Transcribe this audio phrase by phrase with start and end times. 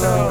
[0.00, 0.30] Hello,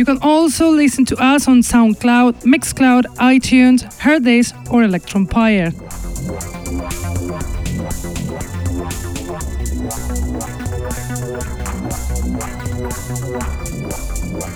[0.00, 5.74] You can also listen to us on SoundCloud, Mixcloud, iTunes, Hearthis, or Electronpire.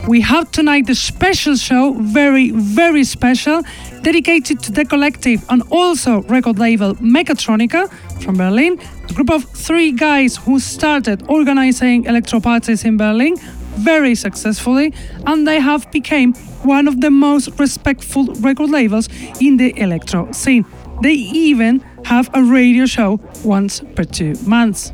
[0.08, 3.62] We have tonight a special show, very, very special,
[4.00, 7.90] dedicated to the collective and also record label Mechatronica
[8.22, 13.36] from Berlin, a group of three guys who started organizing electro parties in Berlin
[13.76, 14.92] very successfully
[15.26, 19.08] and they have become one of the most respectful record labels
[19.40, 20.64] in the electro scene.
[21.02, 24.92] They even have a radio show once per two months.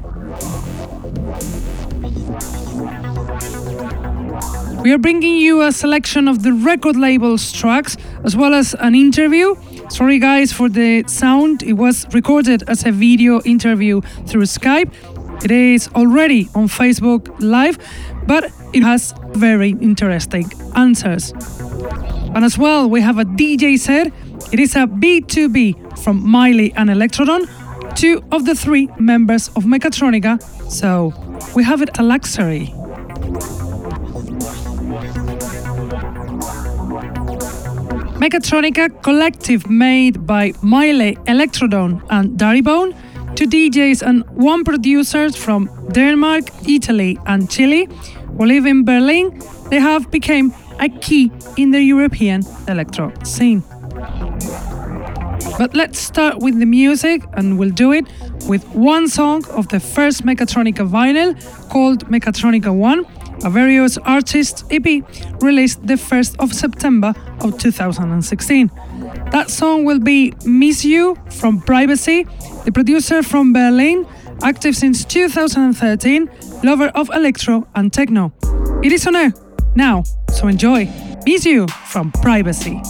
[4.83, 8.95] We are bringing you a selection of the record label's tracks as well as an
[8.95, 9.55] interview.
[9.91, 11.63] Sorry, guys, for the sound.
[11.63, 14.91] It was recorded as a video interview through Skype.
[15.45, 17.77] It is already on Facebook Live,
[18.31, 20.47] but it has very interesting
[20.77, 21.33] answers.
[22.33, 24.07] And as well, we have a DJ set.
[24.53, 27.49] It is a B2B from Miley and Electrodon,
[27.97, 30.41] two of the three members of Mechatronica.
[30.71, 31.13] So
[31.57, 32.73] we have it a luxury.
[38.23, 42.95] Mechatronica collective made by Miley, Electrodon, and Darrybone,
[43.35, 47.89] two DJs and one producer from Denmark, Italy, and Chile
[48.41, 53.63] who live in Berlin, they have become a key in the European electro scene.
[55.59, 58.07] But let's start with the music, and we'll do it
[58.49, 61.37] with one song of the first Mechatronica vinyl
[61.69, 63.05] called Mechatronica 1,
[63.45, 64.87] a various artists EP
[65.43, 67.13] released the 1st of September
[67.43, 68.71] of 2016.
[69.33, 72.27] That song will be Miss You from Privacy,
[72.65, 74.07] the producer from Berlin,
[74.43, 76.31] active since 2013,
[76.63, 78.33] lover of electro and techno.
[78.83, 79.33] It is on air
[79.75, 80.89] now, so enjoy.
[81.27, 82.81] Miss You from Privacy.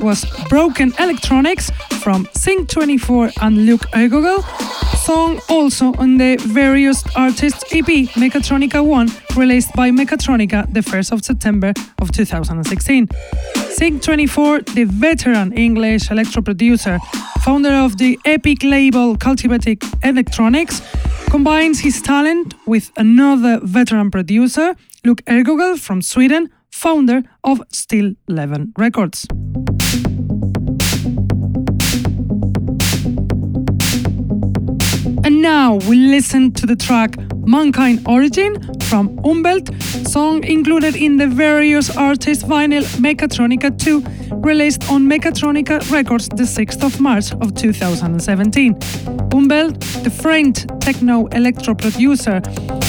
[0.00, 1.70] Was Broken Electronics
[2.02, 4.42] from Sync24 and Luke Eargoggle,
[4.96, 11.24] song also on the various artists EP Mechatronica 1 released by Mechatronica the 1st of
[11.24, 13.06] September of 2016.
[13.08, 16.98] Sync24, the veteran English electro producer,
[17.40, 20.80] founder of the epic label Cultivated Electronics,
[21.30, 24.74] combines his talent with another veteran producer,
[25.04, 29.26] Luke Eargoggle from Sweden, founder of Still Leven Records.
[35.88, 37.16] We listen to the track
[37.46, 39.66] Mankind Origin from Umwelt,
[40.06, 46.84] song included in the various artist vinyl Mechatronica 2, released on Mechatronica Records the 6th
[46.84, 48.74] of March of 2017.
[49.30, 52.40] Umwelt, the French techno electro producer,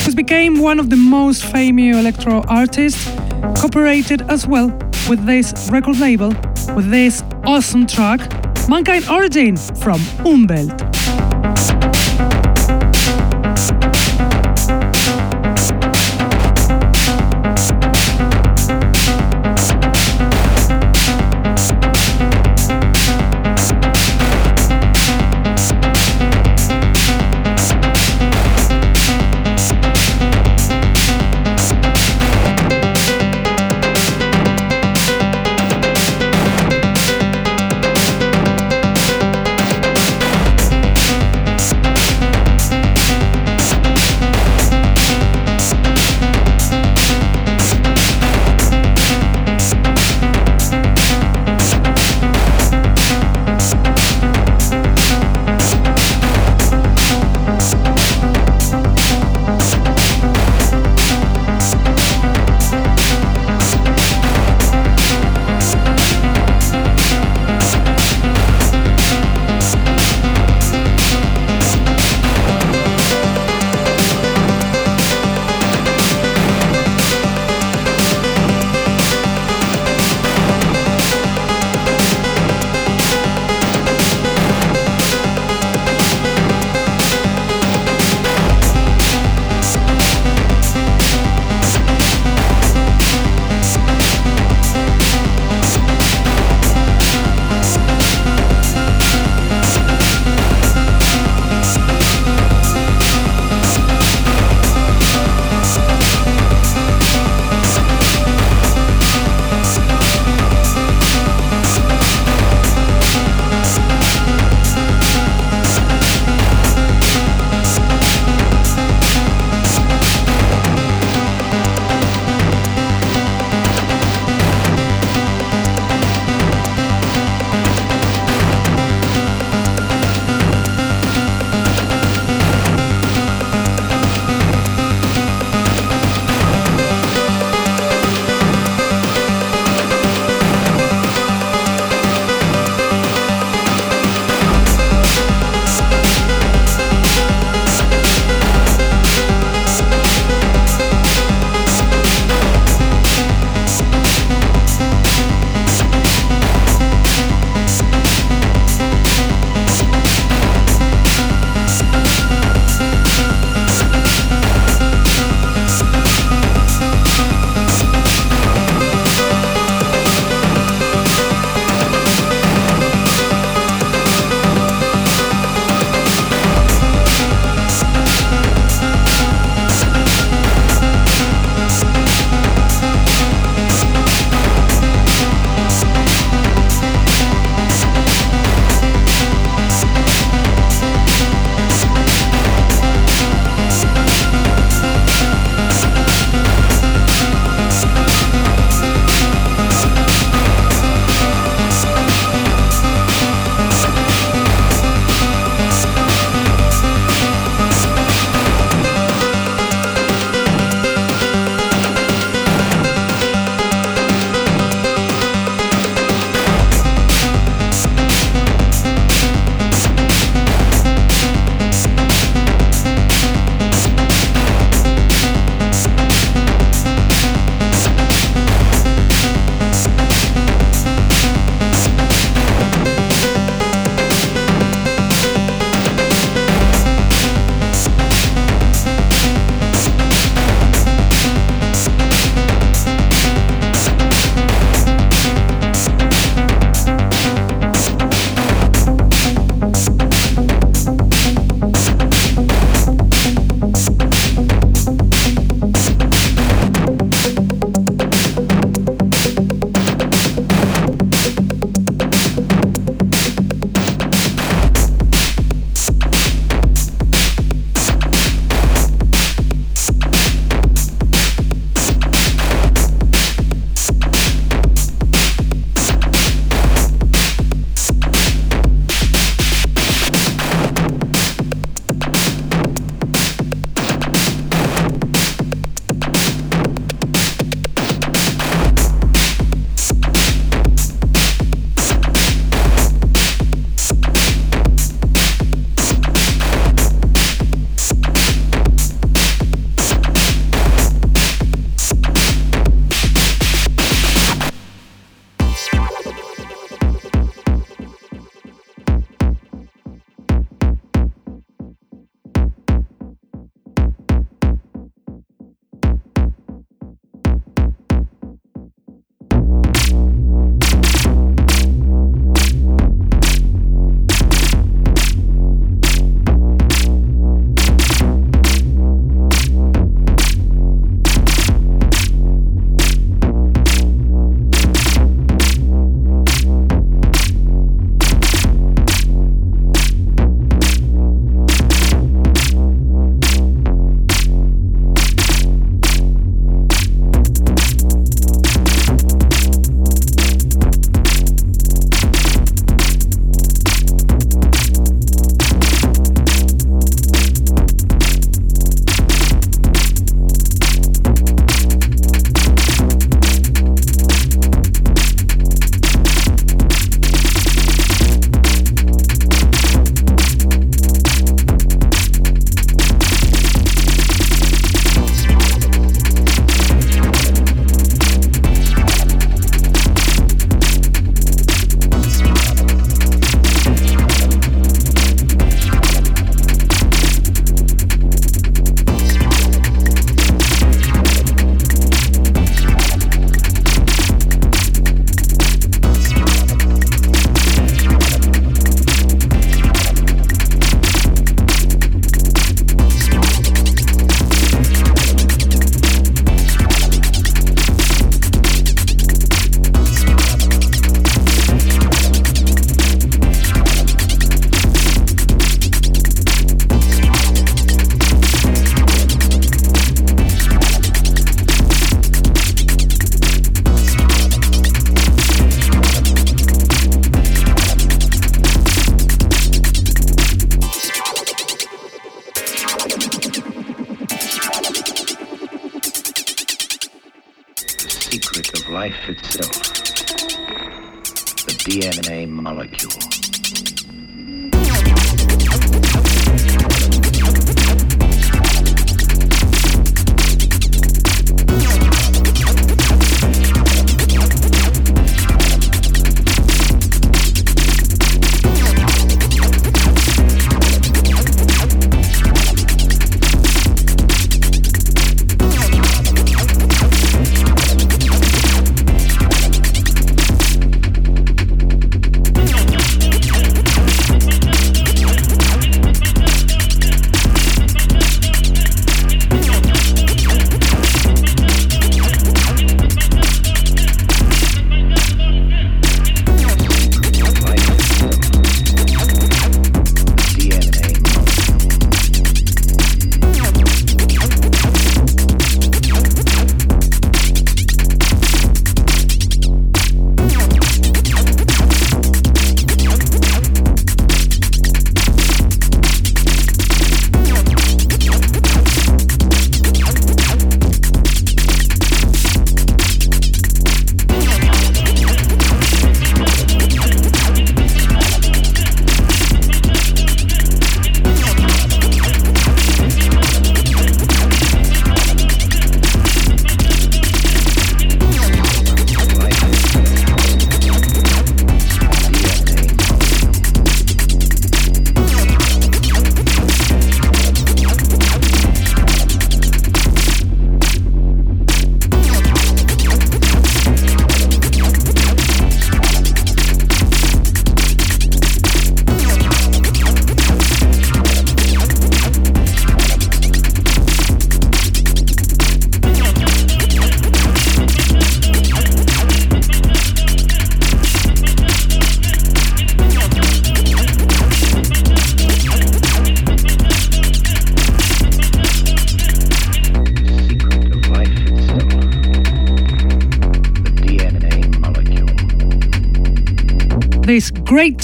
[0.03, 3.09] who became one of the most famous electro artists,
[3.55, 4.67] cooperated as well
[5.07, 6.33] with this record label
[6.75, 8.19] with this awesome track,
[8.67, 10.88] Mankind Origin from Umwelt.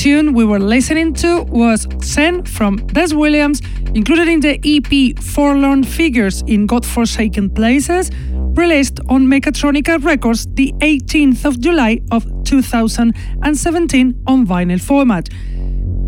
[0.05, 3.59] Tune we were listening to was Zen from Dez Williams,
[3.95, 8.11] included in the EP Forlorn Figures in Godforsaken Places,
[8.55, 15.27] released on Mechatronica Records the 18th of July of 2017 on vinyl format.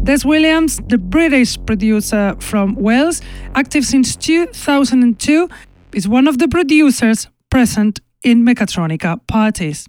[0.03, 3.19] Dez Williams, the British producer from Wales,
[3.55, 5.49] active since 2002,
[5.93, 9.87] is one of the producers present in Mechatronica parties.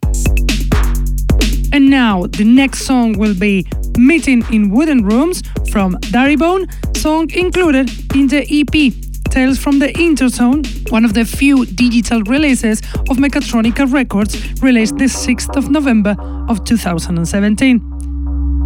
[1.70, 3.66] And now the next song will be
[3.98, 8.94] Meeting in Wooden Rooms from Darrybone, song included in the EP
[9.30, 12.80] Tales from the Interzone, one of the few digital releases
[13.10, 16.16] of Mechatronica Records released the 6th of November
[16.48, 17.80] of 2017.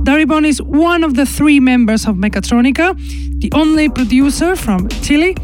[0.05, 2.95] Darrybone is one of the three members of Mechatronica,
[3.41, 5.35] the only producer from Chile,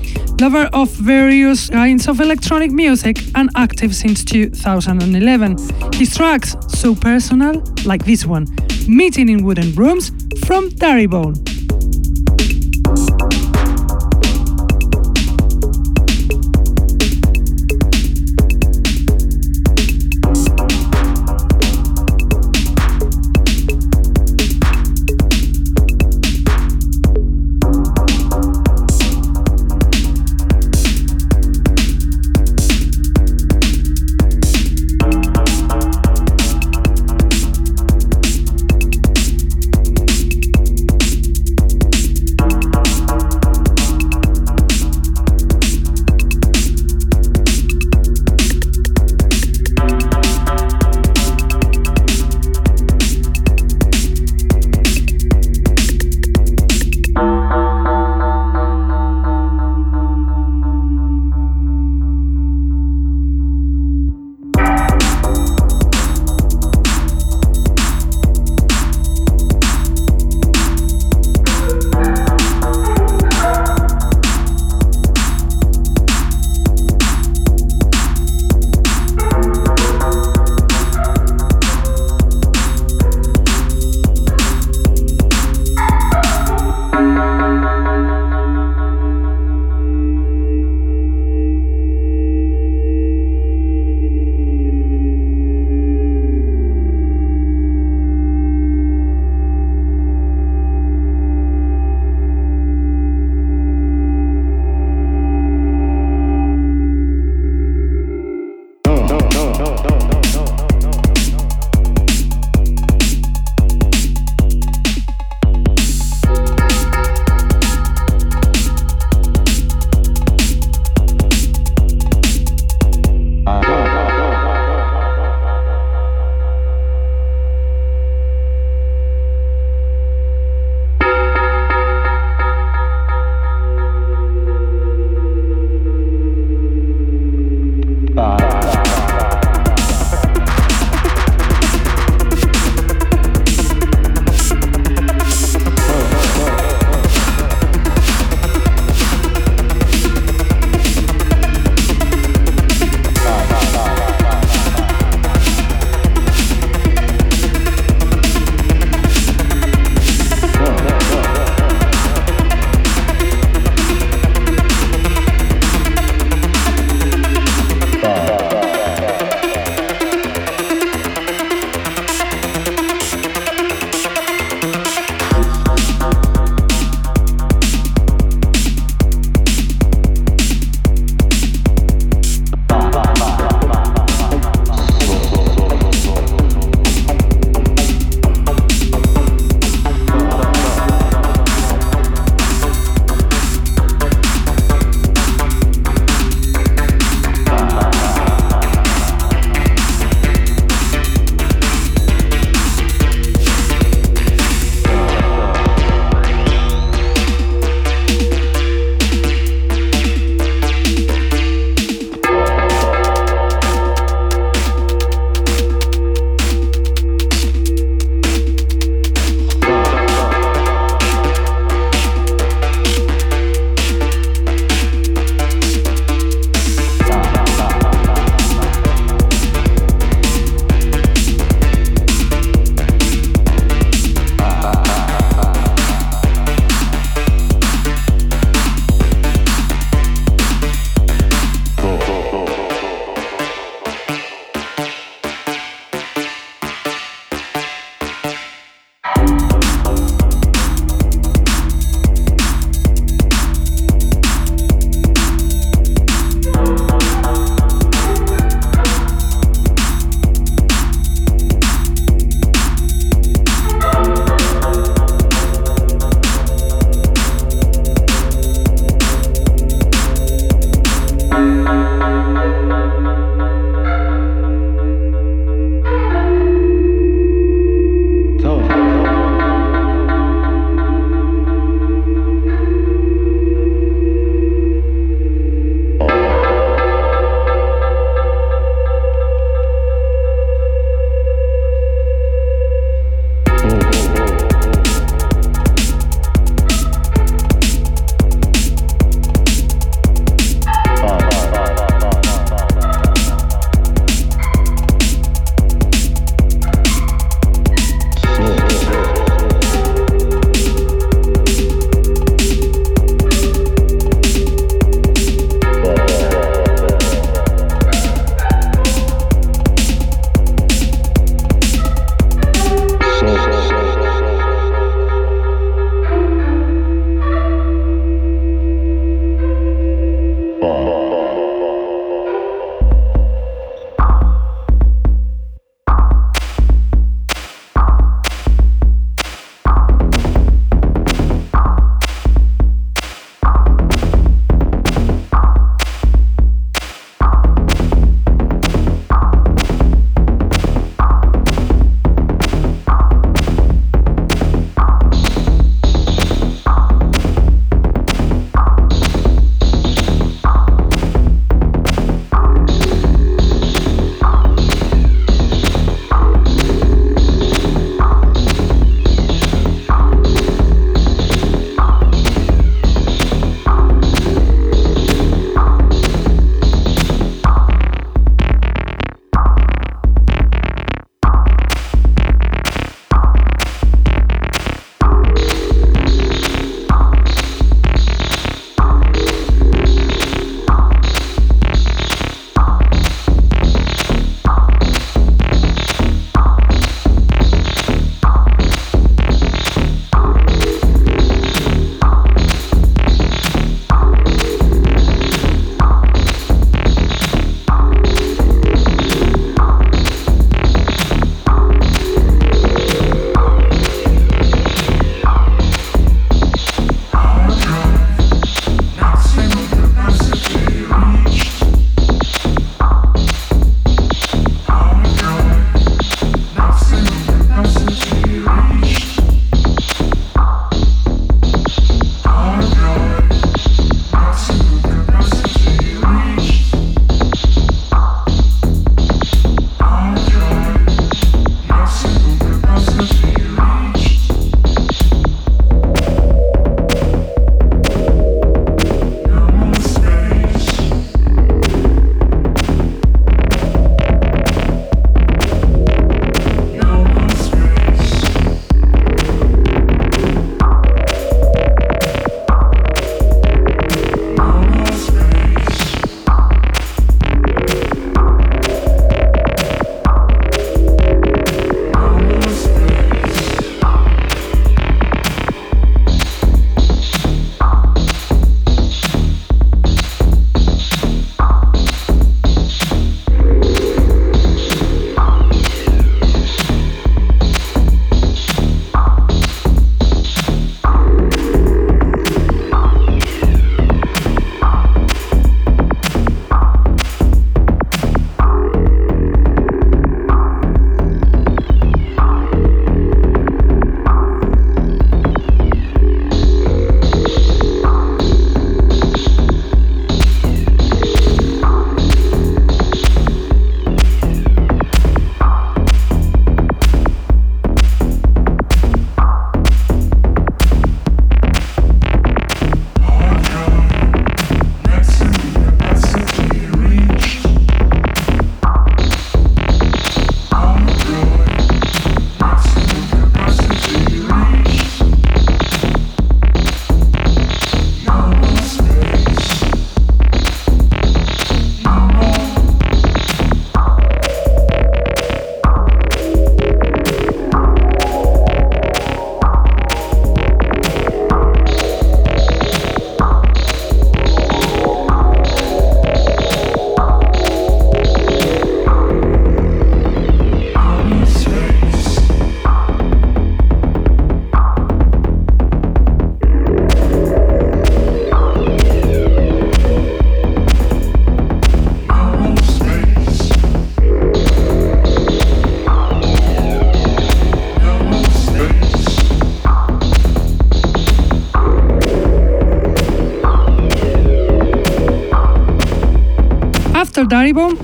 [0.40, 5.57] lover of various kinds of electronic music, and active since 2011.
[5.94, 8.46] His tracks, so personal, like this one,
[8.88, 10.09] Meeting in Wooden Rooms
[10.46, 11.37] from Darrybone.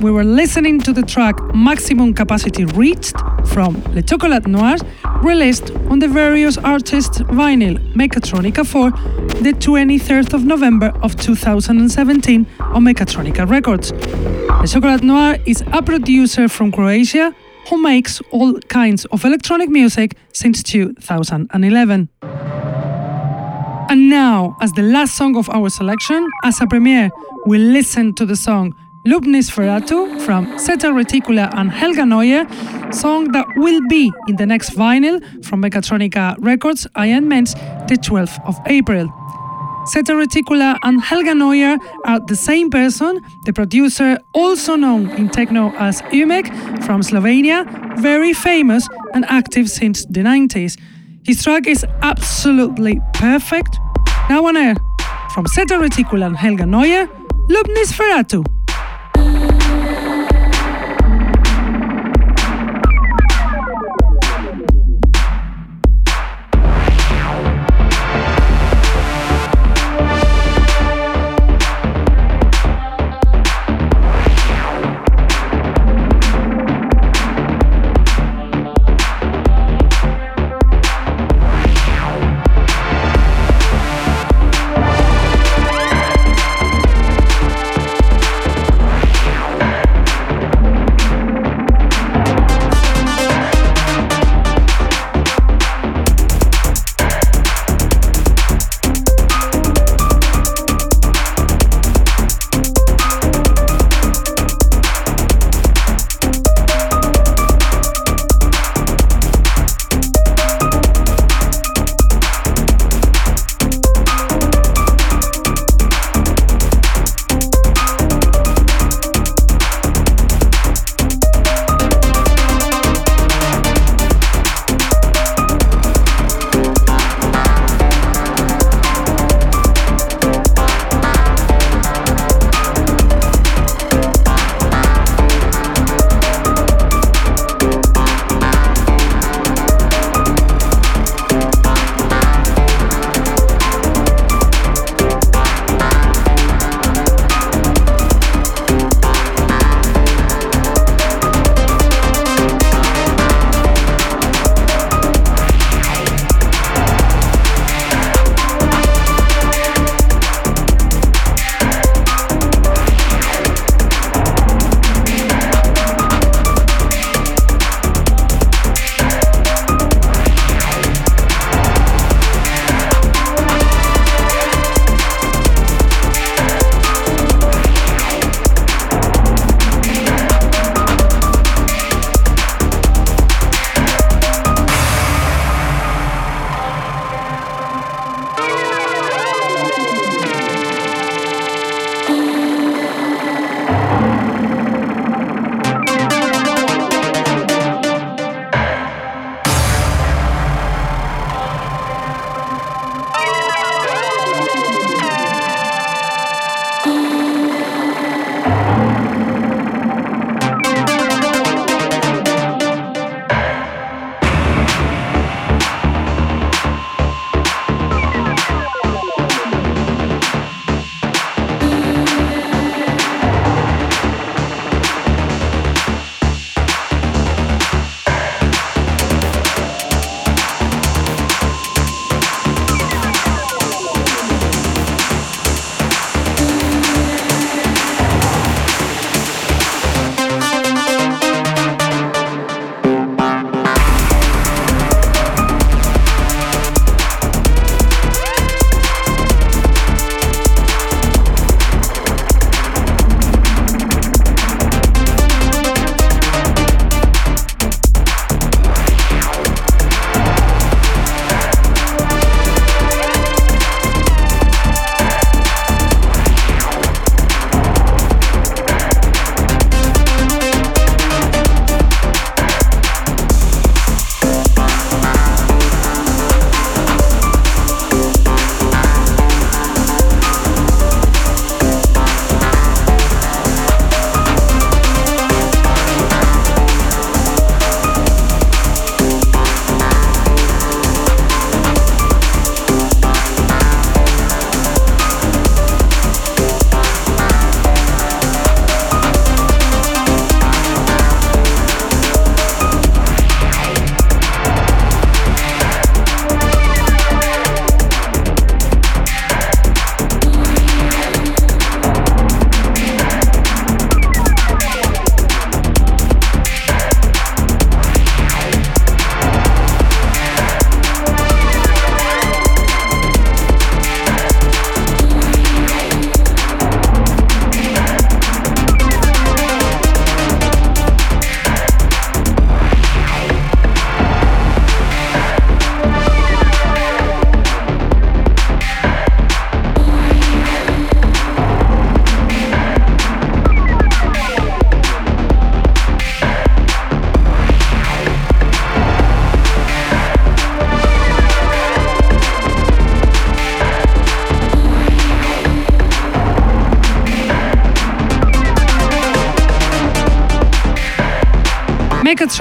[0.05, 4.77] We were listening to the track Maximum Capacity Reached from Le Chocolat Noir,
[5.23, 8.91] released on the various artists' vinyl Mechatronica 4
[9.41, 13.93] the 23rd of November of 2017 on Mechatronica Records.
[13.93, 17.35] Le Chocolat Noir is a producer from Croatia
[17.71, 22.11] who makes all kinds of electronic music since 2011.
[23.89, 27.09] And now, as the last song of our selection, as a premiere,
[27.47, 28.75] we listen to the song
[29.07, 32.47] Lubnis Feratu from Zeta Reticula and Helga Neuer,
[32.91, 37.49] song that will be in the next vinyl from Mechatronica Records, Iron meant
[37.87, 39.13] the 12th of April.
[39.89, 41.77] Zeta Reticula and Helga Neuer
[42.07, 46.47] are the same person, the producer, also known in techno as Umek
[46.87, 47.67] from Slovenia,
[48.01, 50.81] very famous and active since the 90s.
[51.25, 53.77] His track is absolutely perfect.
[54.31, 54.77] Now on air,
[55.35, 57.07] from Zeta Reticula and Helga Neuer,
[57.51, 58.54] Lubnis Feratu.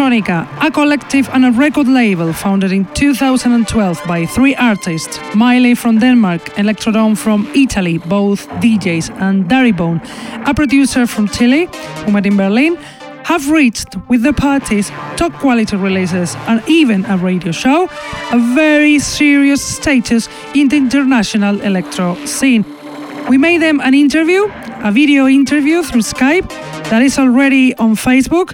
[0.04, 6.00] Mechatronica, a collective and a record label founded in 2012 by three artists Miley from
[6.00, 10.02] Denmark, Electrodome from Italy, both DJs, and Darrybone,
[10.46, 11.70] a producer from Chile,
[12.06, 12.76] who met in Berlin,
[13.24, 17.88] have reached with the parties top quality releases and even a radio show
[18.32, 22.66] a very serious status in the international electro scene.
[23.30, 24.52] We made them an interview,
[24.84, 26.50] a video interview through Skype
[26.90, 28.54] that is already on Facebook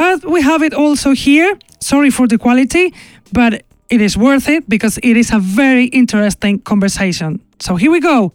[0.00, 1.58] and we have it also here.
[1.80, 2.94] Sorry for the quality,
[3.32, 7.40] but it is worth it because it is a very interesting conversation.
[7.60, 8.32] So here we go.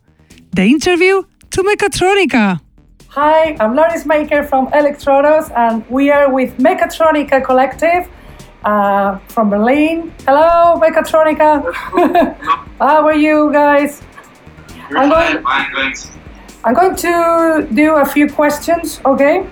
[0.53, 2.61] The interview to Mechatronica.
[3.09, 8.07] Hi, I'm Loris Maker from Electrodos, and we are with Mechatronica Collective
[8.63, 10.13] uh, from Berlin.
[10.25, 11.73] Hello, Mechatronica.
[12.79, 14.01] How are you guys?
[14.95, 15.43] I'm going,
[16.63, 19.47] I'm going to do a few questions, okay?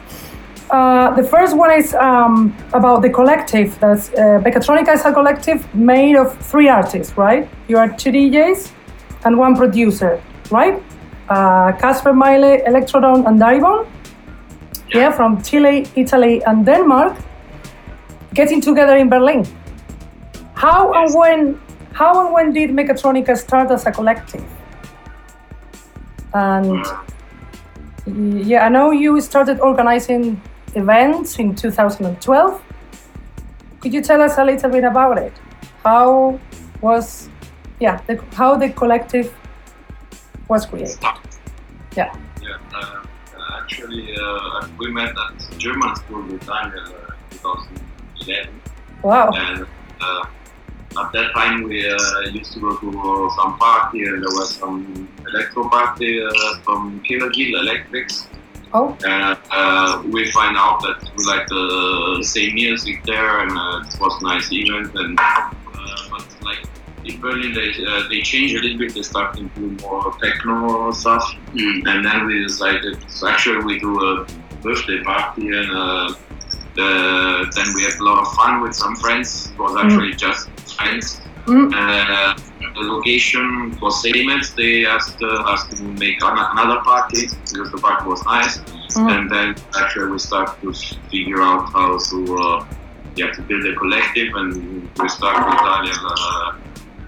[0.73, 3.79] Uh, the first one is um, about the collective.
[3.79, 7.47] That's uh, Mechatronica is a collective made of three artists, right?
[7.67, 8.71] You are two DJs
[9.23, 10.19] and one producer,
[10.49, 10.81] right?
[11.27, 13.85] Casper uh, Maile, Electrodome, and Darrybone.
[14.89, 15.01] Yeah.
[15.01, 17.17] yeah, from Chile, Italy, and Denmark,
[18.33, 19.45] getting together in Berlin.
[20.55, 20.95] How yes.
[20.97, 21.61] and when?
[21.93, 24.43] How and when did Mechatronica start as a collective?
[26.33, 26.83] And
[28.47, 30.41] yeah, I know you started organizing
[30.75, 32.61] events in 2012.
[33.81, 35.33] Could you tell us a little bit about it?
[35.83, 36.39] How
[36.81, 37.29] was,
[37.79, 39.33] yeah, the, how the collective
[40.47, 40.97] was created?
[41.95, 42.15] Yeah.
[42.41, 42.57] Yeah.
[42.73, 43.03] Uh,
[43.61, 48.61] actually, uh, we met at German school with Daniel uh, 2011.
[49.03, 49.31] Wow.
[49.31, 49.67] And
[49.99, 50.25] uh,
[50.97, 55.09] at that time, we uh, used to go to some party, and there was some
[55.27, 56.31] electro party uh,
[56.63, 58.27] from Killer Gill Electrics.
[58.73, 58.97] Oh.
[59.05, 63.99] And uh, we find out that we like the same music there, and uh, it
[63.99, 64.95] was a nice event.
[64.95, 65.51] And uh,
[66.09, 66.65] but like
[67.05, 68.95] in Berlin, they uh, they changed a little bit.
[68.95, 71.85] They started to do more techno stuff, mm.
[71.85, 72.97] and then we decided
[73.27, 74.25] actually we do a
[74.63, 76.15] birthday party, and uh,
[76.75, 79.51] then we had a lot of fun with some friends.
[79.51, 80.17] It was actually mm.
[80.17, 81.21] just friends.
[81.45, 81.73] Mm.
[81.73, 82.37] Uh,
[82.75, 84.55] the location was Sejmet.
[84.55, 88.57] They asked uh, us to make another party because the party was nice.
[88.59, 89.11] Mm.
[89.11, 90.73] And then actually we started to
[91.09, 92.65] figure out how to uh,
[93.15, 95.99] yeah to build a collective, and we started with Daniel.
[96.03, 96.57] Uh,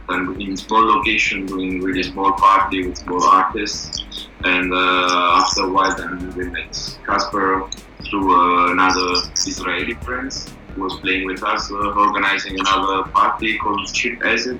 [0.09, 5.69] and in small location doing really small party with small artists and uh, after a
[5.69, 7.67] while then we met Casper
[8.07, 13.93] through uh, another Israeli friends who was playing with us uh, organizing another party called
[13.93, 14.59] Chip Acid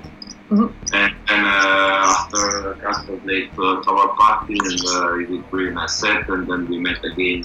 [0.50, 0.94] Mm-hmm.
[0.94, 5.94] And, and uh, after Casper played uh, our party and uh, he did really nice
[5.94, 7.44] set, and then we met again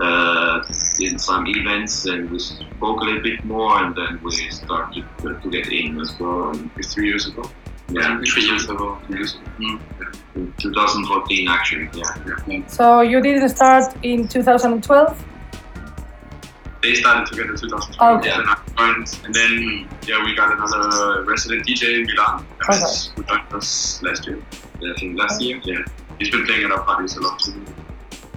[0.00, 0.64] uh,
[1.00, 5.38] in some events and we spoke a little bit more, and then we started to,
[5.38, 6.48] to get in as well.
[6.50, 7.44] And three years ago.
[7.90, 8.98] Yeah, three years ago.
[9.06, 9.44] Three years ago.
[9.58, 10.02] Mm-hmm.
[10.02, 11.88] In 2014, actually.
[11.94, 12.66] Yeah, yeah.
[12.66, 15.24] So you didn't start in 2012?
[16.84, 18.18] they started together in 2012.
[18.18, 18.30] Okay.
[18.30, 22.46] And I joined, and then yeah, we got another resident DJ in Milan.
[22.62, 22.80] Okay.
[23.16, 24.38] Who joined us last year.
[24.80, 25.60] Yeah, I think last year.
[25.64, 25.82] Yeah,
[26.18, 27.40] he's been playing at our parties a lot.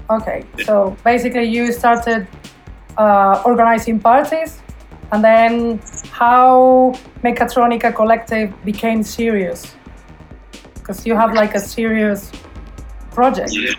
[0.10, 0.66] Okay, yeah.
[0.66, 2.28] so basically you started
[2.98, 4.60] uh, organizing parties,
[5.12, 5.80] and then
[6.12, 6.93] how
[7.24, 9.76] Mechatronica Collective became serious?
[10.88, 12.31] Because you have like a serious
[13.11, 13.51] project.
[13.51, 13.73] Yeah.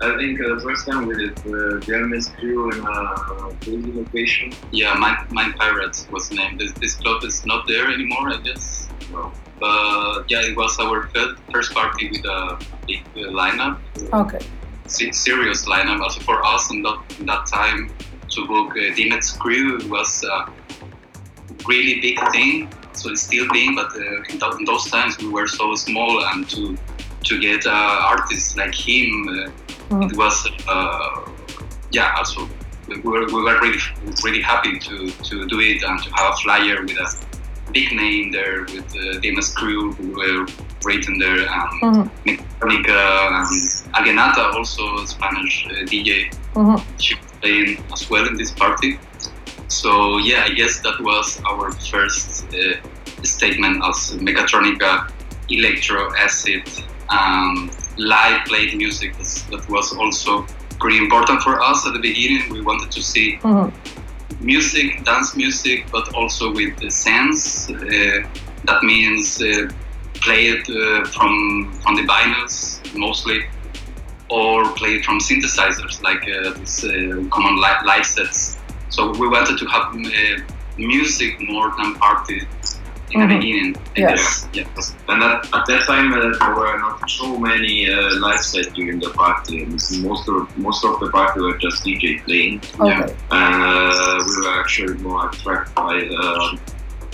[0.00, 4.52] I think uh, the first time we did uh, Jeremy's crew in a crazy location.
[4.72, 6.58] Yeah, my my Pirates was named.
[6.60, 8.88] This, this club is not there anymore, I guess.
[9.12, 9.32] No.
[9.60, 11.08] But yeah, it was our
[11.52, 13.78] first party with a big uh, lineup.
[14.12, 14.40] Okay.
[14.86, 16.00] Serious lineup.
[16.00, 17.90] Also for us in that, in that time
[18.30, 20.50] to book uh, DMX Krew was a
[21.68, 22.68] really big thing.
[22.96, 26.24] So it's still being but uh, in, th- in, those times we were so small
[26.24, 26.76] and to
[27.24, 29.50] to get uh, artists like him uh,
[29.90, 30.10] Mm.
[30.10, 31.30] It was, uh,
[31.92, 32.48] yeah, also
[32.88, 33.78] we were, we were really
[34.24, 38.30] really happy to, to do it and to have a flyer with a big name
[38.30, 40.46] there with the famous crew who were
[40.84, 42.28] written there and mm-hmm.
[42.28, 42.86] and
[43.94, 46.32] Agenata, also a Spanish uh, DJ.
[46.54, 46.98] Mm-hmm.
[46.98, 48.98] She was playing as well in this party.
[49.68, 52.76] So yeah, I guess that was our first uh,
[53.22, 55.10] statement as Mechatronica,
[55.48, 56.62] Electro Acid,
[57.08, 59.16] um, live played music
[59.50, 60.46] that was also
[60.78, 62.52] pretty important for us at the beginning.
[62.52, 64.44] We wanted to see mm-hmm.
[64.44, 67.70] music, dance music, but also with the sense.
[67.70, 68.28] Uh,
[68.64, 69.70] that means uh,
[70.14, 73.44] play it uh, from from the vinyls mostly,
[74.28, 78.55] or play it from synthesizers like uh, these uh, common live sets
[78.90, 80.42] So we wanted to have uh,
[80.78, 82.40] music more than party
[83.12, 83.28] in Mhm.
[83.28, 83.76] the beginning.
[83.96, 84.48] I Yes.
[84.52, 84.64] Yeah.
[85.08, 88.98] And at, at that time, uh, there were not so many uh, live sets during
[89.00, 89.64] the party.
[90.08, 92.60] Most of most of the party were just DJ playing.
[92.80, 93.14] Okay.
[93.30, 96.56] And uh, we were actually more attracted by uh,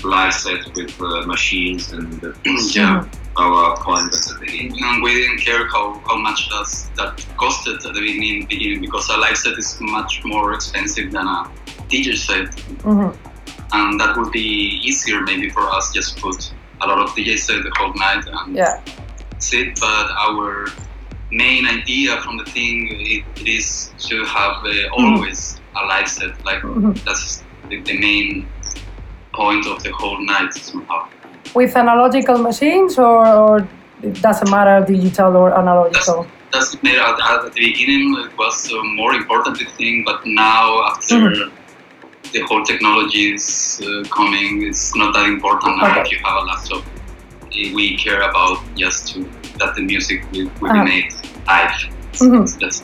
[0.04, 3.04] live sets with uh, machines and that was Yeah.
[3.36, 4.76] our point at the beginning.
[4.84, 9.08] And we didn't care how, how much does that costed at the beginning, beginning because
[9.08, 11.48] a live set is much more expensive than a
[11.88, 12.48] DJ set.
[12.84, 13.16] Mhm.
[13.72, 17.62] And that would be easier maybe for us just put a lot of DJ set
[17.62, 18.80] the whole night and Yeah.
[19.38, 19.78] sit.
[19.80, 20.66] But our
[21.30, 26.32] main idea from the thing it, it is to have uh, always a live set.
[26.44, 27.02] Like Mhm.
[27.04, 28.46] that's the, the main
[29.34, 31.06] point of the whole night somehow.
[31.54, 33.68] With analogical machines, or, or
[34.02, 36.26] it doesn't matter digital or analogical.
[36.50, 41.18] doesn't matter at, at the beginning it was a more important thing but now after
[42.32, 46.00] the whole technology is uh, coming it's not that important now Okay.
[46.02, 46.82] if you have a laptop
[47.78, 49.18] we care about just to
[49.58, 50.84] that the music will, will Uh-huh.
[50.84, 51.10] be made
[51.46, 51.74] live
[52.20, 52.44] Mhm.
[52.60, 52.78] That's,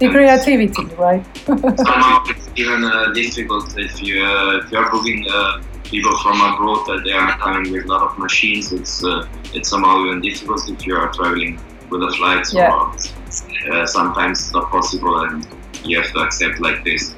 [0.00, 1.24] The creativity, right?
[1.88, 6.86] Somehow it's even uh, difficult if you uh, if you're booking uh, people from abroad
[6.86, 8.72] that they are coming with a lot of machines.
[8.72, 11.58] It's uh, it's somehow even difficult if you are traveling
[11.90, 12.46] with a flight.
[12.46, 13.72] So Yeah.
[13.72, 15.46] uh, sometimes it's not possible, and
[15.84, 17.14] you have to accept like this.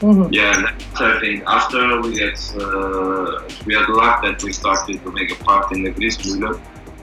[0.00, 0.28] Mhm.
[0.32, 0.54] Yeah,
[1.00, 5.44] I think after we get uh, we had luck that we started to make a
[5.44, 6.58] part in the Griessmühle.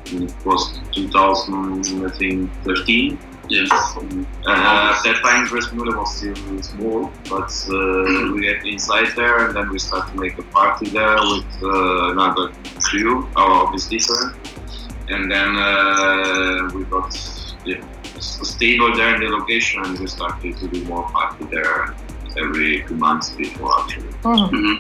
[0.10, 3.20] It was 2000, I think, 13.
[3.50, 9.38] Yes Uh, at that time, Griessmühle was still small, but uh, we get inside there,
[9.46, 12.52] and then we start to make a party there with uh, another
[12.88, 14.36] crew, our office different,
[15.10, 17.10] and then uh, we got
[17.66, 17.82] yeah,
[18.20, 21.96] stable there in the location, and we started to do more party there
[22.38, 24.14] every two months before actually.
[24.24, 24.50] Mhm.
[24.52, 24.76] Mhm.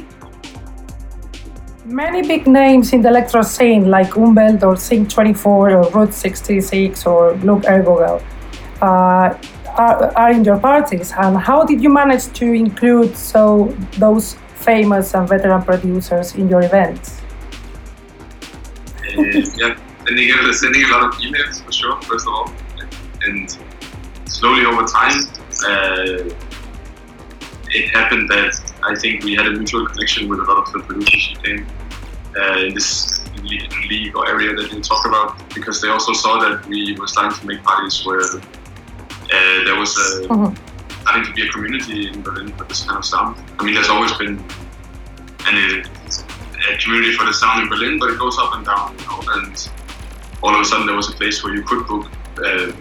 [1.85, 7.05] Many big names in the electro scene, like Umwelt or Sync 24 or Route 66
[7.05, 8.21] or Luke Eargoggle,
[8.81, 9.39] are,
[9.77, 11.13] are in your parties.
[11.17, 16.63] And how did you manage to include so those famous and veteran producers in your
[16.63, 17.21] events?
[19.03, 22.53] Uh, yeah, sending, uh, sending a lot of emails for sure, first of all.
[23.23, 23.57] And
[24.25, 25.21] slowly over time,
[25.65, 26.33] uh,
[27.69, 28.53] it happened that
[28.83, 31.67] I think we had a mutual connection with a lot of the producers who came
[32.37, 33.23] uh, in this
[33.89, 37.37] league or area that you talk about because they also saw that we were starting
[37.39, 38.21] to make parties where
[39.33, 40.57] uh, there was a, Mhm.
[41.01, 43.35] starting to be a community in Berlin for this kind of sound.
[43.59, 44.35] I mean, there's always been
[45.47, 45.83] an,
[46.73, 49.21] a community for the sound in Berlin, but it goes up and down, you know,
[49.35, 49.69] and
[50.43, 52.05] all of a sudden there was a place where you could book
[52.43, 52.71] uh,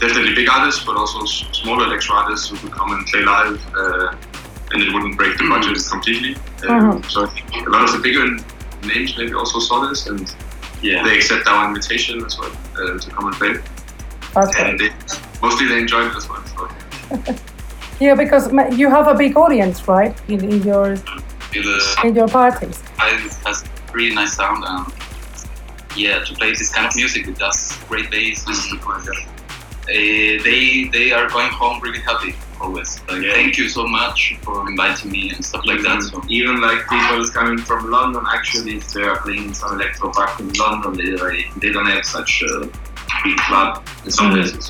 [0.00, 3.60] definitely big artists, but also s- smaller electro artists who could come and play live,
[3.76, 4.14] uh,
[4.72, 6.34] and it wouldn't break the budget completely.
[6.62, 7.10] Uh, Mhm.
[7.10, 8.24] So I think a lot of the bigger
[8.82, 10.34] names maybe also saw this, and
[10.82, 13.54] yeah they accept our invitation as well uh, to come and play,
[14.34, 14.90] That's and they,
[15.44, 16.44] mostly they enjoyed this one.
[16.54, 16.62] So.
[18.00, 18.44] Yeah, because
[18.80, 20.96] you have a big audience, right, in, in your
[21.52, 22.82] the in your parties.
[23.00, 24.84] it has really nice sound and
[25.96, 31.12] yeah to play this kind of music it does great bass and uh, they they
[31.12, 33.32] are going home really happy always like Yeah.
[33.38, 37.24] thank you so much for inviting me and stuff like that so Even like people
[37.38, 41.10] coming from London, actually, if they are playing some electro park in London, they,
[41.62, 42.52] they don't have such a
[43.24, 43.70] big club
[44.04, 44.64] in some places.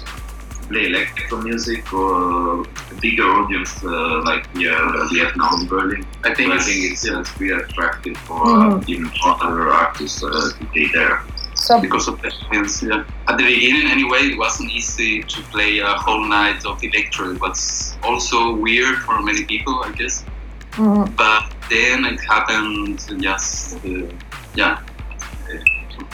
[0.69, 5.67] Play electro music or a bigger audience uh, like we, are, we have now in
[5.67, 6.05] Berlin.
[6.25, 8.81] I think I it's, think it's uh, really attractive for Mhm.
[8.81, 11.23] uh, even other artists uh, to play there.
[11.55, 13.05] So because of the audience, yeah.
[13.29, 17.33] At the beginning, anyway, it wasn't easy to play a whole night of electro.
[17.35, 20.25] It was also weird for many people, I guess.
[20.73, 21.05] mhm.
[21.17, 24.07] But then it happened just, uh,
[24.55, 24.79] yeah,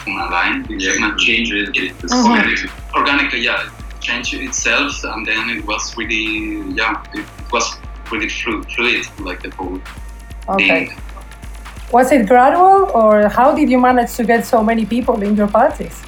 [0.05, 0.67] from a line.
[0.69, 1.99] Yeah, Yeah, change a little bit.
[2.01, 2.25] the Mhm.
[2.31, 2.71] organically.
[2.95, 3.63] organically, yeah,
[4.01, 7.79] it changed itself, and then it was really, yeah, it was
[8.11, 9.79] really flu- fluid, like the whole
[10.49, 10.87] Okay.
[10.87, 10.99] thing.
[11.93, 15.49] Was it gradual, or how did you manage to get so many people in your
[15.49, 16.03] parties?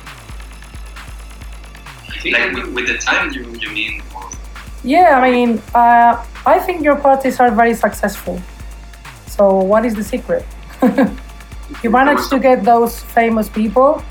[2.24, 4.03] Like with, with the time, you you mean?
[4.84, 8.40] Yeah, I mean, uh, I think your parties are very successful.
[9.26, 10.45] So, what is the secret?
[11.82, 14.03] you manage to get those famous people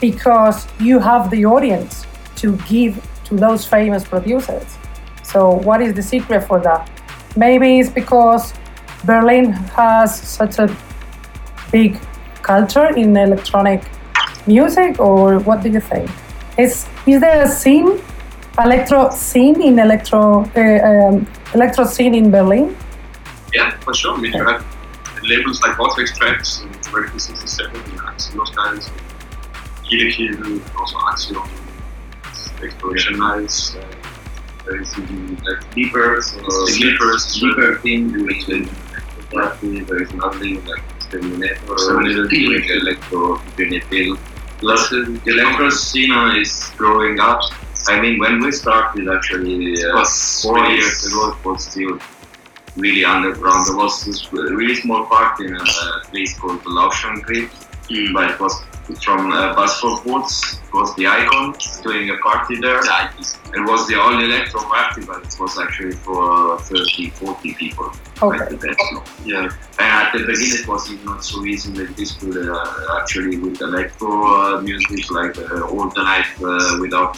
[0.00, 2.96] because you have the audience to give
[3.28, 4.76] to those famous producers.
[5.22, 6.90] So, what is the secret for that?
[7.36, 8.54] Maybe it's because
[9.04, 10.74] Berlin has such a
[11.70, 11.98] big
[12.42, 13.82] culture in electronic
[14.46, 16.10] music, or what do you think?
[16.56, 18.00] Is is there a scene
[18.58, 22.76] electro scene in electro uh, um, electro scene in Berlin?
[23.54, 24.14] Yeah, for sure.
[24.14, 24.64] I mean, you have
[25.22, 28.90] labels like Vortex Tracks and Vertical 67 and those guys.
[29.84, 31.48] Hideki, also Axio,
[32.62, 33.20] Exploration.
[33.22, 33.46] Uh,
[34.64, 38.68] there is even like sleepers or Sleepers, sleeper thing doing the
[39.30, 39.86] electrotherapy.
[39.86, 42.26] There is nothing like Terminator Terminator.
[42.26, 43.40] doing electro.
[44.60, 47.40] Plus, the electro scene is growing up.
[47.86, 51.98] I mean, when we started actually uh, was four years ago, it was still
[52.76, 53.66] really underground.
[53.68, 55.64] There was this really small part in a
[56.10, 57.48] place called the Lauschen Grid,
[57.88, 58.12] Mm.
[58.12, 58.54] but it was
[58.96, 60.58] from uh, Bus for Boots.
[60.66, 62.84] It was the icon doing a party there.
[62.84, 63.10] Yeah,
[63.54, 67.92] It was the all electro party, but it was actually for 30, 40 people.
[68.22, 68.38] Okay.
[68.38, 69.02] At the.
[69.24, 69.50] Yeah.
[69.78, 73.60] And at the beginning, it was not so easy with this, with, uh, actually with
[73.60, 77.16] electro uh, music, like uh, all the night uh, without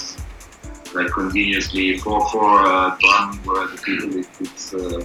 [0.94, 5.00] like continuously four four uh, drum where the people it, it's uh,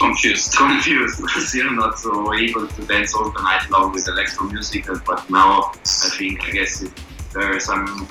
[0.00, 0.54] confused.
[0.56, 4.88] confused, still not so able to dance all the night long with electro music.
[4.88, 5.72] uh, But now
[6.06, 6.92] I think I guess it,
[7.32, 8.08] there are some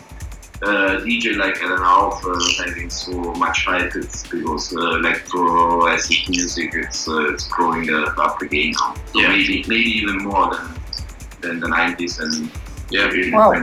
[0.62, 3.92] uh, DJ like I don't know for having so much hype.
[3.96, 8.96] It's because uh, electro acid music it's uh, it's growing uh, up again now.
[9.14, 9.30] So Yeah.
[9.30, 10.66] maybe maybe even more than
[11.42, 12.52] than the 90s and
[12.92, 13.54] Yeah, Wow.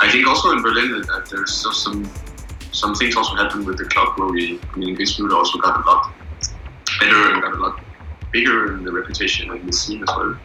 [0.00, 1.98] I think also in Berlin that that there's still some
[2.72, 5.88] some things also happened with the club where we, I mean, Giswood also got a
[5.88, 6.12] lot
[7.00, 7.80] better and got a lot
[8.32, 10.36] bigger in the reputation and the scene as well.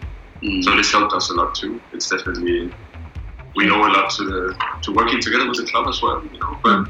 [0.44, 0.64] Mm.
[0.64, 1.82] So this helped us a lot too.
[1.94, 2.72] It's definitely
[3.56, 6.24] we know a lot to the to working together with the club as well.
[6.32, 6.88] You know, but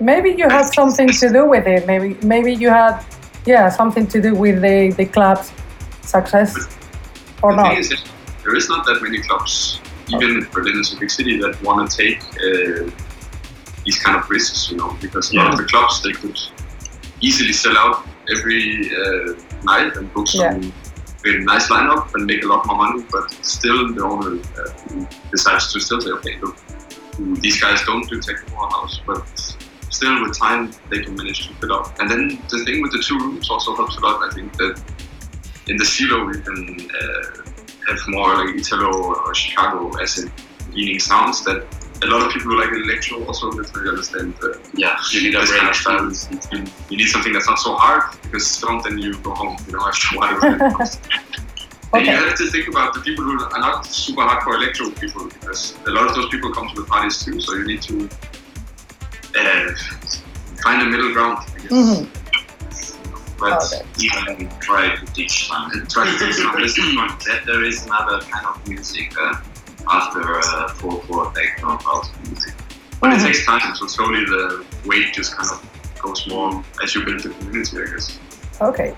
[0.00, 1.86] Maybe you had something to do with it.
[1.86, 3.04] Maybe maybe you had
[3.46, 5.52] yeah something to do with the the club's
[6.02, 6.52] success
[7.42, 7.68] or the not.
[7.68, 8.04] thing is,
[8.42, 11.88] there is not that many clubs, even if Berlin is a big city, that want
[11.88, 12.90] to take uh,
[13.84, 14.70] these kind of risks.
[14.70, 16.38] You know, because a lot of the clubs they could
[17.20, 20.72] easily sell out every uh, night and book some
[21.22, 25.72] very nice lineup and make a lot more money, but still the owner uh, decides
[25.72, 26.56] to still say, okay, look,
[27.40, 29.24] these guys don't do techno or house, but
[29.90, 31.98] still with time they can manage to fill up.
[32.00, 34.28] And then the thing with the two rooms also helps a lot.
[34.28, 34.82] I think that
[35.68, 37.42] in the silo we can uh,
[37.88, 40.30] have more like Italo or Chicago acid
[40.72, 41.66] leaning sounds that
[42.02, 44.34] a lot of people who like electro also don't really understand.
[44.42, 46.16] Uh, yeah, you need a this kind of range.
[46.16, 46.58] style.
[46.58, 49.72] You, you need something that's not so hard because don't then you go home, you
[49.72, 50.88] know, after a while.
[51.94, 55.28] And you have to think about the people who are not super hardcore electro people
[55.28, 57.38] because a lot of those people come to the parties too.
[57.38, 58.08] So you need to
[59.38, 59.74] uh,
[60.62, 61.38] find a middle ground.
[61.54, 61.70] I guess.
[61.70, 62.08] Mhm.
[63.38, 63.82] but Okay.
[64.06, 65.70] even try to teach some.
[65.88, 66.52] Try to teach some.
[66.56, 66.74] There's,
[67.26, 69.34] that there is another kind of music uh,
[69.90, 72.54] after uh, four four techno house music.
[73.00, 75.58] But it takes time, so slowly the weight just kind of
[76.00, 78.18] goes more as you build the community, I guess.
[78.60, 78.94] Okay.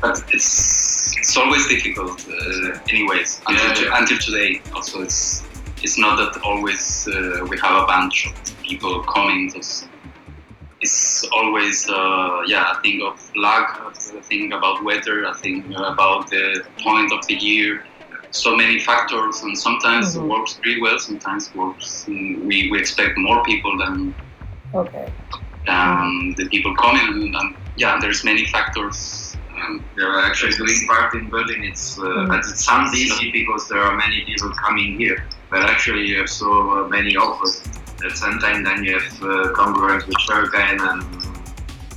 [0.00, 5.44] but it's it's always difficult uh, anyways until, Yeah, to- until today also it's
[5.84, 9.86] it's not that always uh, we have a bunch of people coming it's,
[10.80, 13.66] it's always uh, yeah a thing of luck
[14.18, 17.84] a thing about weather a thing about the point of the year
[18.32, 20.22] so many factors and sometimes Mhm.
[20.22, 24.14] it works pretty well sometimes it works mm, we, we expect more people than
[24.74, 25.06] Okay.
[25.68, 31.14] um, the people coming and, and yeah there's many factors um, They're actually doing part
[31.14, 31.62] in Berlin.
[31.70, 32.28] It's uh, Mm.
[32.30, 35.18] but it sounds easy because there are many people coming here.
[35.50, 37.54] But actually, you have so uh, many offers
[38.00, 41.21] that sometimes then you have uh, congruence with Berghain and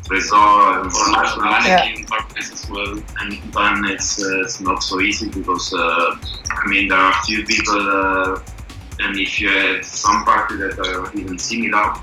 [0.05, 5.01] Tresor and or National mannequin parties as well and then it's uh, it's not so
[5.01, 6.15] easy because uh,
[6.49, 8.39] I mean there are few people uh,
[8.99, 11.95] and if you have some party that are even similar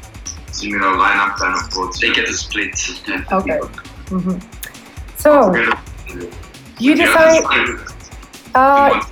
[0.51, 2.75] similar lineup then of course they you get a split
[3.33, 3.59] Okay.
[3.61, 3.69] people
[4.09, 4.39] hmm
[5.17, 5.55] So
[6.79, 7.45] you decide
[8.55, 9.03] uh,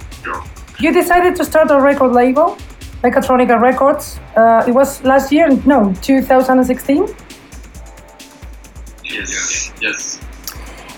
[0.80, 2.56] you decided to start a record label,
[3.02, 4.18] Mechatronica Records.
[4.36, 7.06] Uh, it was last year, no, 2016.
[9.12, 10.20] Yes yes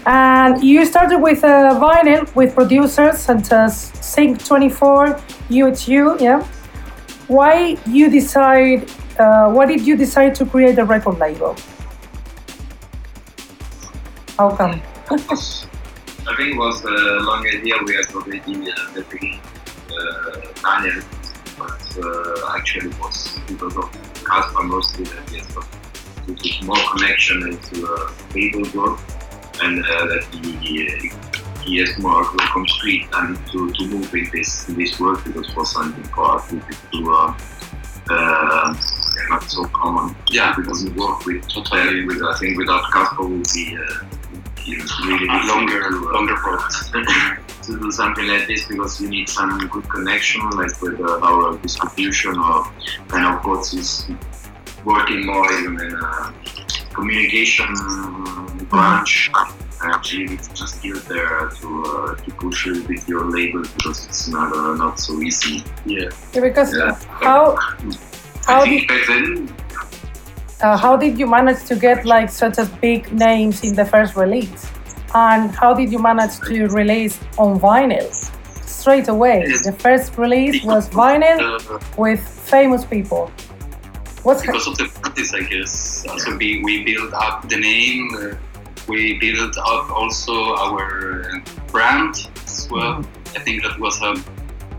[0.05, 6.43] And you started with a vinyl with producers such as Sync24, UHU, yeah.
[7.29, 8.91] Why you decide?
[9.17, 11.55] Uh, why did you decide to create a record label?
[14.37, 14.83] How come?
[16.27, 19.41] I think it was a long idea we had already at the beginning
[19.91, 21.03] uh, Daniel
[21.59, 23.91] but uh, actually it was because of
[24.25, 25.82] Casper mostly that he has
[26.27, 29.01] got to put more connection into a label work
[29.63, 31.11] and uh, that he
[31.65, 35.65] he has more concrete and to, to move in this in this work because for
[35.65, 37.37] something for us it is too uh,
[38.11, 38.75] uh,
[39.29, 40.15] not so common.
[40.31, 40.55] Yeah.
[40.57, 44.05] we doesn't work with totally with I think without Casper would be uh,
[45.07, 46.91] really longer, uh, longer roads.
[47.63, 51.57] to do something like this because you need some good connection, like with uh, our
[51.59, 52.65] distribution or
[53.09, 54.11] kind of what is
[54.85, 56.35] working more even in a
[56.95, 57.67] communication
[58.69, 59.31] branch.
[59.85, 64.29] Actually, it's just here there to uh, to push it with your label because it's
[64.29, 65.65] not uh, not so easy.
[65.85, 66.09] Yeah.
[66.33, 66.95] Yeah, because Yeah.
[67.29, 67.57] how
[68.47, 69.49] how did back then
[70.63, 74.15] uh, how did you manage to get like such as big names in the first
[74.15, 74.67] release?
[75.15, 78.07] And how did you manage to release on vinyl
[78.65, 79.45] straight away?
[79.49, 79.65] Yes.
[79.67, 82.21] The first release was vinyl Uh, with
[82.55, 83.31] famous people.
[84.23, 86.07] What's because of the practice, I guess.
[86.19, 88.11] So we, we build up the name.
[88.15, 88.37] Uh,
[88.89, 93.05] we build up also our brand as well.
[93.35, 94.15] I think that was a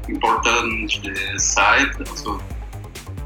[0.08, 1.92] important uh, side.
[2.08, 2.42] Also,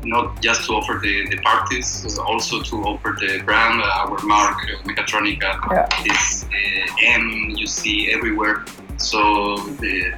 [0.03, 4.20] not just to offer the, the parties, uh, also to offer the brand, uh, our
[4.24, 5.59] mark, uh, Mechatronica.
[5.72, 5.88] Yeah.
[6.03, 8.65] This uh, M you see everywhere.
[8.97, 10.13] So the,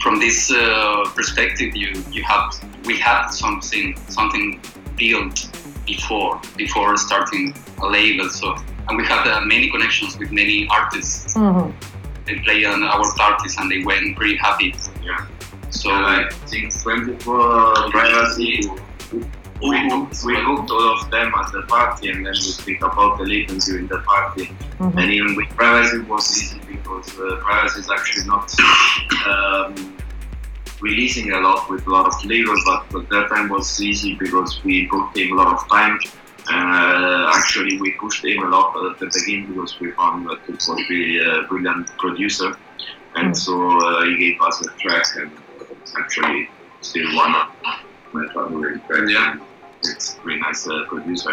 [0.00, 4.60] from this uh, perspective, you you have we had something something
[4.96, 5.48] built
[5.86, 8.28] before before starting a label.
[8.30, 8.56] So
[8.88, 11.34] and we had uh, many connections with many artists.
[11.34, 11.72] Mhm.
[12.26, 14.74] They play on our parties and they went pretty happy.
[15.02, 15.26] Yeah.
[15.70, 18.70] So I think 24 privacy.
[19.62, 23.16] We hooked, we hooked all of them at the party and then we speak about
[23.18, 24.52] the label during the party.
[24.78, 24.96] Mhm.
[25.00, 28.52] And even with privacy it was easy because uh, privacy is actually not
[29.26, 29.95] um,
[30.80, 34.62] releasing a lot with a lot of labels, but at that time was easy because
[34.64, 35.98] we booked him a lot of time.
[36.48, 40.54] Uh, actually, we pushed him a lot at the beginning because we found that it
[40.54, 42.56] was really a brilliant producer,
[43.16, 43.36] and Mm.
[43.36, 45.32] so uh, he gave us a track, and
[45.70, 46.48] it's actually
[46.80, 47.48] still one of
[48.12, 49.10] my favorite tracks.
[49.12, 49.36] Yeah,
[49.82, 51.32] it's a really nice uh, producer.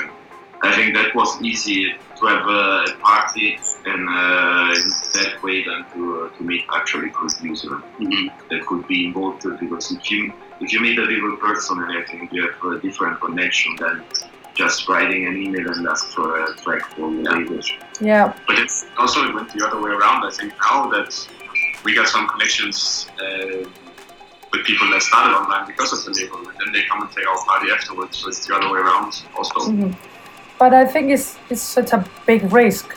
[0.63, 1.93] I think that was easy
[2.23, 6.63] to have uh, a party and uh, in that way than to, uh, to meet
[6.73, 8.31] actually producer mhm.
[8.49, 11.91] that could be involved uh, because if you if you meet a real person and
[11.91, 14.03] I think you have a different connection than
[14.55, 17.69] just writing an email and ask for a track for the labels.
[17.99, 18.33] Yeah.
[18.47, 20.23] But it's also it went the other way around.
[20.23, 21.09] I think now that
[21.83, 23.67] we got some connections uh,
[24.53, 27.23] with people that started online because of the label, and then they come and play
[27.27, 28.19] our party afterwards.
[28.19, 29.59] So it's the other way around also.
[29.71, 29.95] Mhm.
[30.59, 32.95] But I think it's it's such a big risk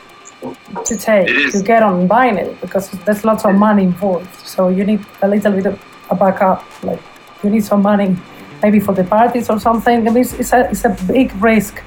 [0.85, 4.29] to take to get on vinyl because there's lots of money involved.
[4.47, 5.79] So you need a little bit of
[6.11, 6.63] a backup.
[6.85, 7.01] Like
[7.43, 8.17] you need some money,
[8.63, 10.07] maybe for the parties or something.
[10.07, 11.83] I mean, it's, it's a it's a big risk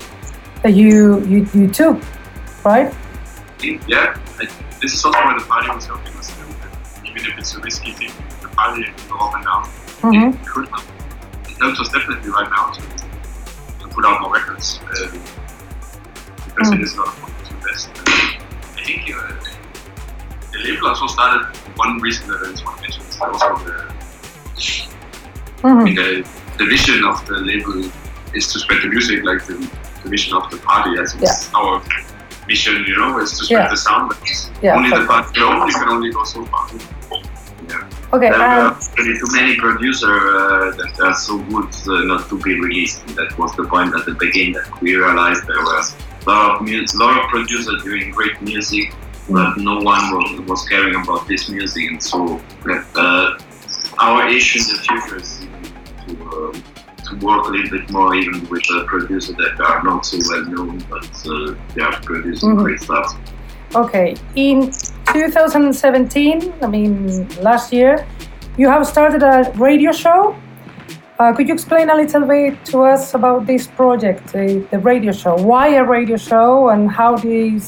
[0.64, 1.98] that you you, you took,
[2.66, 2.94] right?
[3.62, 4.46] Yeah, I,
[4.82, 6.32] this is also where the party was helping us.
[7.06, 8.12] Even if it's a risky thing,
[8.42, 9.64] the party can go up and down.
[10.02, 10.34] Mhm.
[10.34, 10.84] It could help.
[11.48, 12.82] It helps us definitely right now to,
[13.80, 15.12] to put out more records uh,
[16.60, 17.90] because it is not a to invest.
[18.78, 19.34] I think uh,
[20.52, 21.46] the label also started.
[21.76, 23.76] One reason that I just want to mention is also the,
[25.64, 25.96] Mhm.
[25.96, 26.08] the
[26.60, 27.78] the vision of the label
[28.34, 29.56] is to spread the music, like the,
[30.04, 30.92] the vision of the party.
[31.00, 31.82] I think it's our
[32.48, 33.70] mission, you know, is to spread Yeah.
[33.70, 34.10] the sound.
[34.10, 34.20] But
[34.62, 36.68] Yeah, only the party alone, you can only go so far.
[38.12, 38.30] Okay.
[38.32, 42.36] There are Um, really too many producers uh, that are so good uh, not to
[42.46, 42.98] be released.
[43.06, 45.96] And that was the point at the beginning that we realized there was
[46.26, 48.94] a lot of mu- lot of producers doing great music,
[49.30, 51.84] but no one was, was caring about this music.
[51.92, 52.42] And so
[52.96, 53.38] uh,
[54.00, 55.48] our issue in the future is
[56.08, 56.52] to, uh,
[57.10, 60.46] to work a little bit more even with uh, producers that are not so well
[60.46, 62.64] known, but uh, they are producing Mhm.
[62.64, 63.16] great stuff.
[63.76, 64.72] Okay, in
[65.14, 68.06] 2017, I mean last year,
[68.58, 70.36] you have started a radio show.
[71.20, 75.12] Uh, could you explain a little bit to us about this project, the, the radio
[75.12, 75.36] show?
[75.36, 77.62] Why a radio show, and how did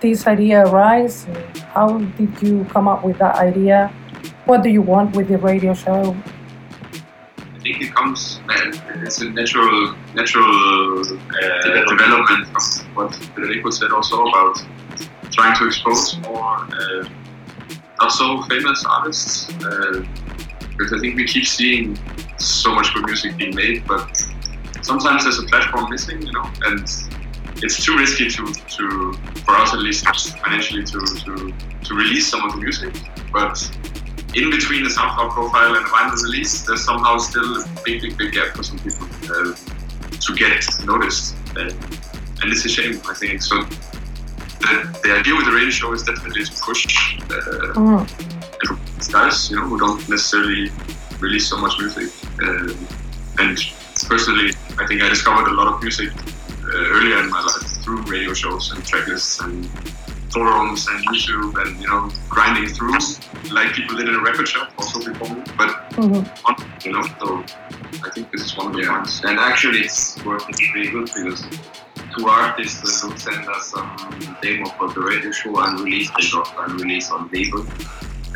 [0.00, 1.26] this idea arise?
[1.74, 3.92] How did you come up with that idea?
[4.46, 6.16] What do you want with the radio show?
[7.36, 8.72] I think it comes, uh,
[9.04, 14.64] it's a natural, natural uh, development of what Federico said also about
[15.30, 17.06] trying to expose more uh,
[18.00, 19.50] not so famous artists.
[19.62, 20.06] Uh,
[20.78, 21.98] because I think we keep seeing
[22.38, 24.20] so much good music being made, but
[24.82, 26.80] sometimes there's a platform missing, you know, and
[27.62, 29.12] it's too risky to, to
[29.44, 30.06] for us at least
[30.38, 31.52] financially to, to,
[31.84, 32.94] to release some of the music.
[33.32, 33.58] But
[34.34, 38.16] in between the SoundCloud profile and the vinyl release, there's somehow still a big, big,
[38.16, 39.54] big gap for some people uh,
[40.10, 41.34] to get noticed.
[41.56, 41.72] And,
[42.40, 43.42] and it's a shame, I think.
[43.42, 43.62] So
[44.60, 48.28] the, the idea with the radio show is definitely to push uh,
[48.68, 50.70] Mm, guys, you know, who don't necessarily
[51.20, 52.12] release so much music.
[52.42, 52.72] Uh,
[53.38, 53.58] and
[54.08, 56.10] personally, I think I discovered a lot of music
[56.64, 59.68] uh, earlier in my life through radio shows and track lists and
[60.32, 62.94] forums and YouTube and you know grinding through
[63.50, 65.42] like people did in a record shop also before me.
[65.56, 66.30] But Mhm.
[66.44, 66.54] on,
[66.84, 67.44] you know, so
[68.04, 69.20] I think this is one of the Yeah, ones.
[69.24, 71.42] and actually it's working pretty good because
[72.16, 76.52] two artists uh, who send us some demo for the radio show unreleased, they got
[76.58, 77.66] unreleased on label.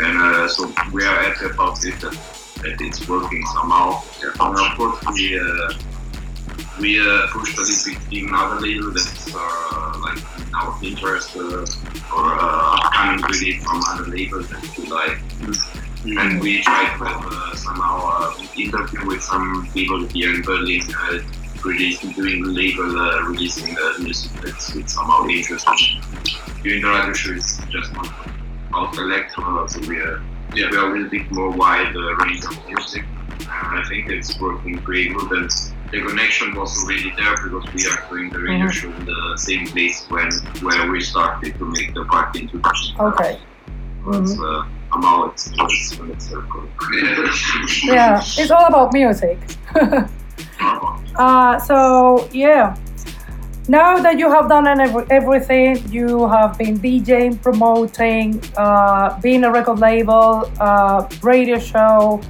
[0.01, 2.03] And uh, so we are at about it
[2.63, 4.03] that, it's working somehow.
[4.23, 5.73] And of course we uh,
[6.81, 10.19] we uh, pushed a little bit in another label that's uh, like
[10.53, 11.65] now of interest uh,
[12.17, 15.19] or uh, upcoming release from other labels that we like.
[16.05, 20.83] And we tried to have uh, somehow uh, interview with some people here in Berlin,
[20.99, 21.21] uh,
[21.65, 26.03] releasing, doing label, uh, releasing the music that's it's somehow interesting.
[26.65, 28.13] Doing the radio show is just not
[28.69, 30.21] about electro, so we are,
[30.55, 33.05] yeah, we are a little bit more wide uh, range of music.
[33.41, 35.51] And I think it's working pretty good and
[35.91, 38.73] the connection was already there because we are doing the radio Mhm.
[38.73, 40.31] show in the same place when
[40.67, 42.97] where we started to make the party introduction.
[43.01, 43.39] Okay.
[44.15, 46.65] It's, uh, somehow it's just in a circle.
[47.85, 49.39] Yeah, it's all about music.
[51.17, 52.75] Uh, so yeah,
[53.73, 54.67] now that you have done
[55.11, 62.21] everything, you have been DJing, promoting, uh, being a record label, uh, radio show,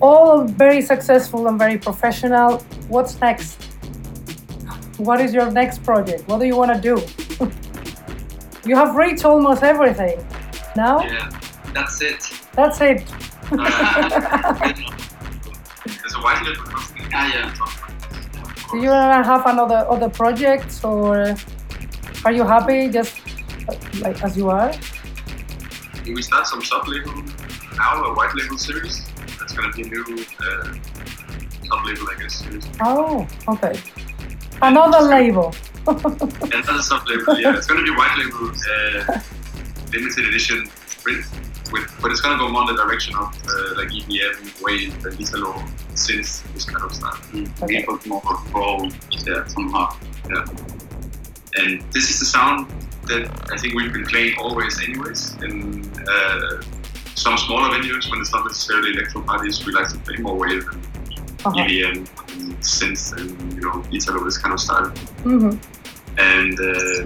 [0.00, 2.60] all very successful and very professional.
[2.88, 3.62] What's next?
[4.96, 6.26] What is your next project?
[6.28, 6.96] What do you want to do?
[8.68, 10.16] you have reached almost everything.
[10.76, 11.28] Now Yeah,
[11.74, 12.22] that's it.
[12.54, 13.04] that's it.
[15.84, 17.04] There's a white label company.
[17.12, 17.83] Ah, yeah.
[18.74, 21.36] Do you have another other projects, or
[22.24, 23.14] are you happy just
[24.00, 24.74] like as you are?
[26.04, 27.22] We start some sub label
[27.76, 29.06] now, a white label series.
[29.38, 30.02] That's gonna be a new
[30.42, 30.74] uh,
[31.70, 32.34] sub label, I guess.
[32.34, 32.66] Series.
[32.80, 33.78] Oh, okay.
[34.60, 35.54] Another label.
[35.86, 37.56] Another sub label, yeah.
[37.56, 39.20] It's gonna be white label, uh,
[39.92, 40.68] limited edition
[41.00, 41.24] print.
[41.70, 45.20] With, but it's gonna go more in the direction of uh, like EBM, wave, and
[45.20, 45.62] Italo,
[45.94, 47.34] synth, this kind of stuff.
[47.62, 47.78] Okay.
[47.80, 48.20] People more
[48.50, 48.84] pro
[49.26, 49.46] Yeah.
[49.46, 49.94] somehow.
[50.28, 50.44] Yeah.
[51.56, 52.66] And this is the sound
[53.06, 55.34] that I think we've been playing always, anyways.
[55.42, 56.62] In uh,
[57.14, 60.66] some smaller venues, when it's not necessarily electro parties, we like to play more wave
[60.72, 60.82] and
[61.46, 61.60] Uh-huh.
[61.60, 61.96] EBM
[62.40, 64.88] and synth and you know Italo, this kind of style.
[65.28, 65.50] hmm
[66.18, 67.04] And uh,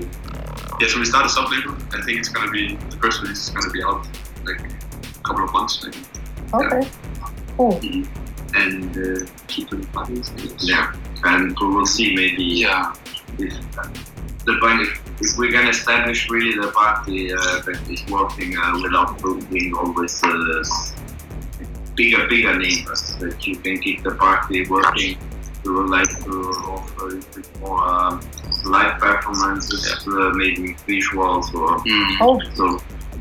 [0.80, 1.74] yeah, so we started a sub label.
[1.96, 4.06] I think it's gonna be the first release is gonna be out
[4.48, 5.98] like a couple of months maybe.
[6.54, 6.82] Okay.
[7.56, 7.80] Cool.
[8.54, 10.30] And uh, keep doing parties.
[10.60, 10.92] Yeah,
[11.24, 12.92] and we will see maybe Yeah.
[13.38, 13.54] if
[14.44, 14.88] the point is
[15.20, 17.36] if we can establish really the party uh,
[17.66, 19.20] that is working uh, without
[19.50, 20.62] being always uh,
[21.94, 25.18] bigger, bigger neighbors, that you can keep the party working.
[25.64, 26.30] We would like to
[26.70, 28.20] offer a bit more um,
[28.64, 32.16] live performances, uh, maybe visuals, or Mm.
[32.20, 32.78] Oh, so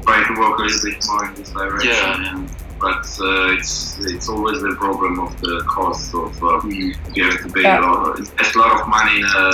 [0.08, 1.90] try to work a little bit more in this direction.
[1.92, 2.48] Yeah, yeah.
[2.80, 6.94] But uh, it's it's always the problem of the cost of uh, Mm.
[7.16, 7.80] you have to pay Yeah.
[7.80, 8.20] a lot.
[8.20, 9.48] It's a lot of money in a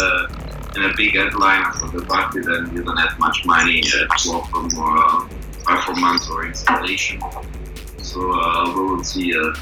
[0.76, 2.40] in a big headline for the party.
[2.50, 5.28] Then you don't have much money uh, to offer more uh,
[5.70, 7.18] performance or installation.
[8.10, 9.58] So uh, we will see if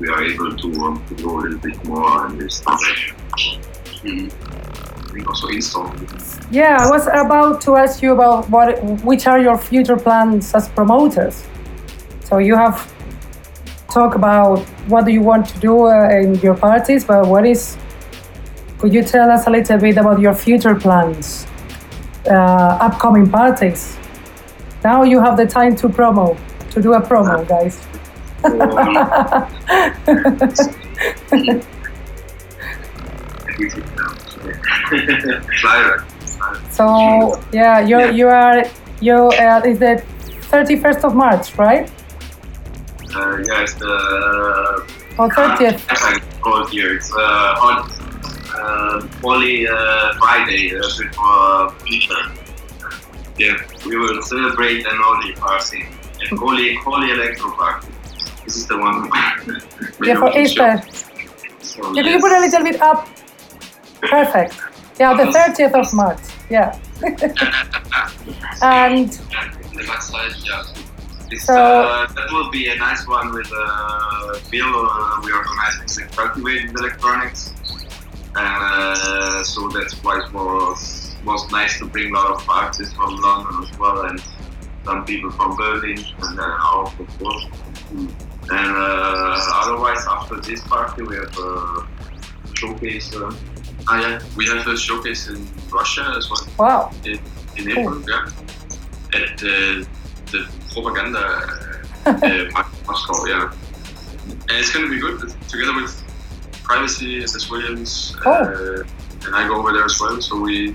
[0.00, 3.16] we are able to, um, to go a little bit more in this direction.
[4.04, 4.30] Mm.
[5.26, 5.92] Also install.
[6.50, 6.78] yeah.
[6.80, 11.46] I was about to ask you about what, which are your future plans as promoters.
[12.24, 12.92] So you have
[13.90, 17.76] talked about what do you want to do uh, in your parties, but what is?
[18.78, 21.46] Could you tell us a little bit about your future plans,
[22.26, 23.96] uh, upcoming parties?
[24.84, 26.36] Now you have the time to promo,
[26.70, 27.84] to do a promo, guys.
[33.58, 34.14] everything now.
[35.60, 36.04] Flyer.
[36.70, 36.86] So
[37.52, 38.10] yeah, you Yeah.
[38.18, 38.62] you are
[39.00, 40.02] you uh, is the
[40.50, 41.90] thirty first of March, right?
[43.14, 43.94] Uh, yeah, it's the
[45.18, 45.82] Or thirtieth?
[45.90, 46.94] Uh, I called here.
[46.96, 47.76] It's uh, on
[48.54, 52.22] uh, Holy uh, Friday uh, before Easter.
[53.36, 55.82] Yeah, we will celebrate an holy party,
[56.22, 57.88] a holy holy electro party.
[58.44, 59.10] This is the one.
[60.06, 60.80] Yeah, for Easter.
[61.60, 63.08] So, can you put a little bit up?
[64.00, 64.56] Perfect.
[64.98, 66.18] Yeah, the thirtieth of March.
[66.50, 66.78] Yeah.
[68.62, 69.84] and The
[70.44, 71.38] yeah.
[71.38, 74.66] So- uh, that will be a nice one with uh, Bill.
[74.90, 77.52] Uh, we organizing the cultivated electronics,
[78.34, 83.16] uh, so that's why it was was nice to bring a lot of artists from
[83.16, 84.22] London as well, and
[84.84, 87.46] some people from Berlin, and then out of course.
[87.90, 91.86] And uh, otherwise, after this party, we have a
[92.54, 93.14] showcase.
[93.14, 93.30] Uh,
[93.90, 94.20] Ah, yeah.
[94.36, 96.90] We have a showcase in Russia as well wow.
[97.04, 97.18] in,
[97.56, 98.02] in April.
[98.08, 98.28] Yeah.
[99.14, 99.84] at uh,
[100.32, 101.22] the propaganda
[102.06, 103.24] uh, Moscow.
[103.26, 103.50] Yeah,
[104.48, 105.92] and it's going to be good together with
[106.62, 108.30] Privacy, Dez Williams, Oh.
[108.32, 110.20] uh, and I go over there as well.
[110.20, 110.74] So we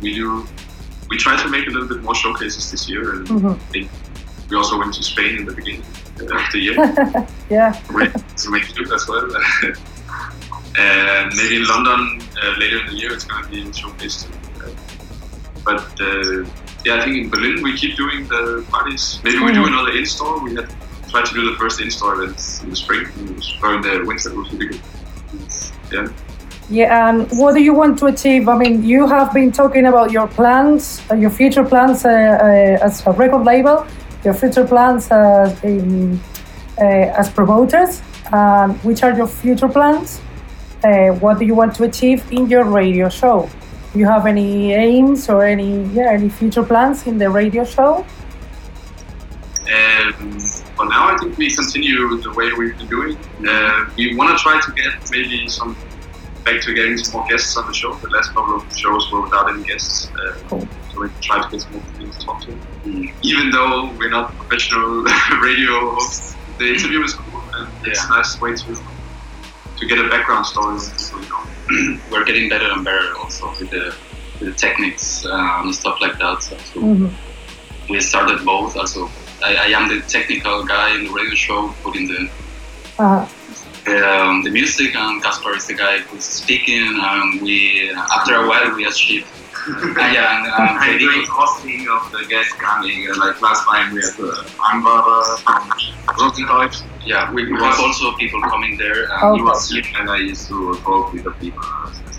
[0.00, 0.46] we do
[1.10, 3.88] we try to make a little bit more showcases this year, and Mhm.
[4.48, 5.82] we also went to Spain in the beginning
[6.20, 6.76] uh, of the year.
[7.50, 7.70] Yeah.
[7.94, 8.08] we
[8.42, 9.28] to make it as well.
[10.78, 14.28] and maybe in London uh, later in the year it's going to be showcased.
[14.60, 14.70] Uh,
[15.64, 16.44] but uh,
[16.84, 19.20] yeah, I think in Berlin we keep doing the parties.
[19.24, 19.72] Maybe we do Mhm.
[19.72, 20.42] another in-store.
[20.44, 20.68] We had
[21.10, 23.06] tried to do the first in-store event in the spring,
[23.62, 24.30] or in the winter.
[24.30, 24.80] It was really good.
[25.92, 26.08] Yeah.
[26.68, 28.48] Yeah, and what do you want to achieve?
[28.48, 32.86] I mean, you have been talking about your plans, uh, your future plans uh, uh,
[32.86, 33.86] as a record label,
[34.24, 36.18] your future plans as, in,
[36.78, 38.02] uh, as promoters.
[38.32, 40.20] Um, which are your future plans?
[40.86, 43.48] Uh, what do you want to achieve in your radio show?
[43.92, 48.06] Do you have any aims or any yeah any future plans in the radio show?
[49.68, 50.40] And
[50.76, 53.16] for now, I think we continue the way we've been doing.
[53.48, 55.76] Uh, we want to try to get maybe some
[56.44, 57.92] back to getting some more guests on the show.
[57.94, 60.68] The last couple of shows were without any guests, uh, Cool.
[60.92, 62.52] so we try to get some more people to talk to.
[63.22, 65.02] Even though we're not professional
[65.42, 68.76] radio hosts, the interview is cool and it's a nice way to
[69.78, 72.00] to get a background story on people, you know.
[72.10, 73.94] We're getting better and better also with the,
[74.40, 76.42] with the techniques uh, and stuff like that.
[76.42, 77.10] So Mhm.
[77.90, 78.76] we started both.
[78.76, 79.10] Also,
[79.44, 82.28] I, I am the technical guy in the radio show, putting the
[82.98, 83.26] Uh,
[83.88, 86.82] um, the music, and Kaspar is the guy who's speaking.
[87.00, 89.26] And we, after a while, we achieved.
[89.68, 93.10] Uh, yeah, and, um, I'm Freddy- doing hosting of the guests coming.
[93.10, 95.02] Uh, like last time we had uh, Amber
[95.42, 95.68] from
[96.16, 96.82] Rosendeutsch.
[97.04, 99.04] yeah, we, we have also people coming there.
[99.10, 99.34] And Oh.
[99.34, 101.64] He was here and I used to talk with the people.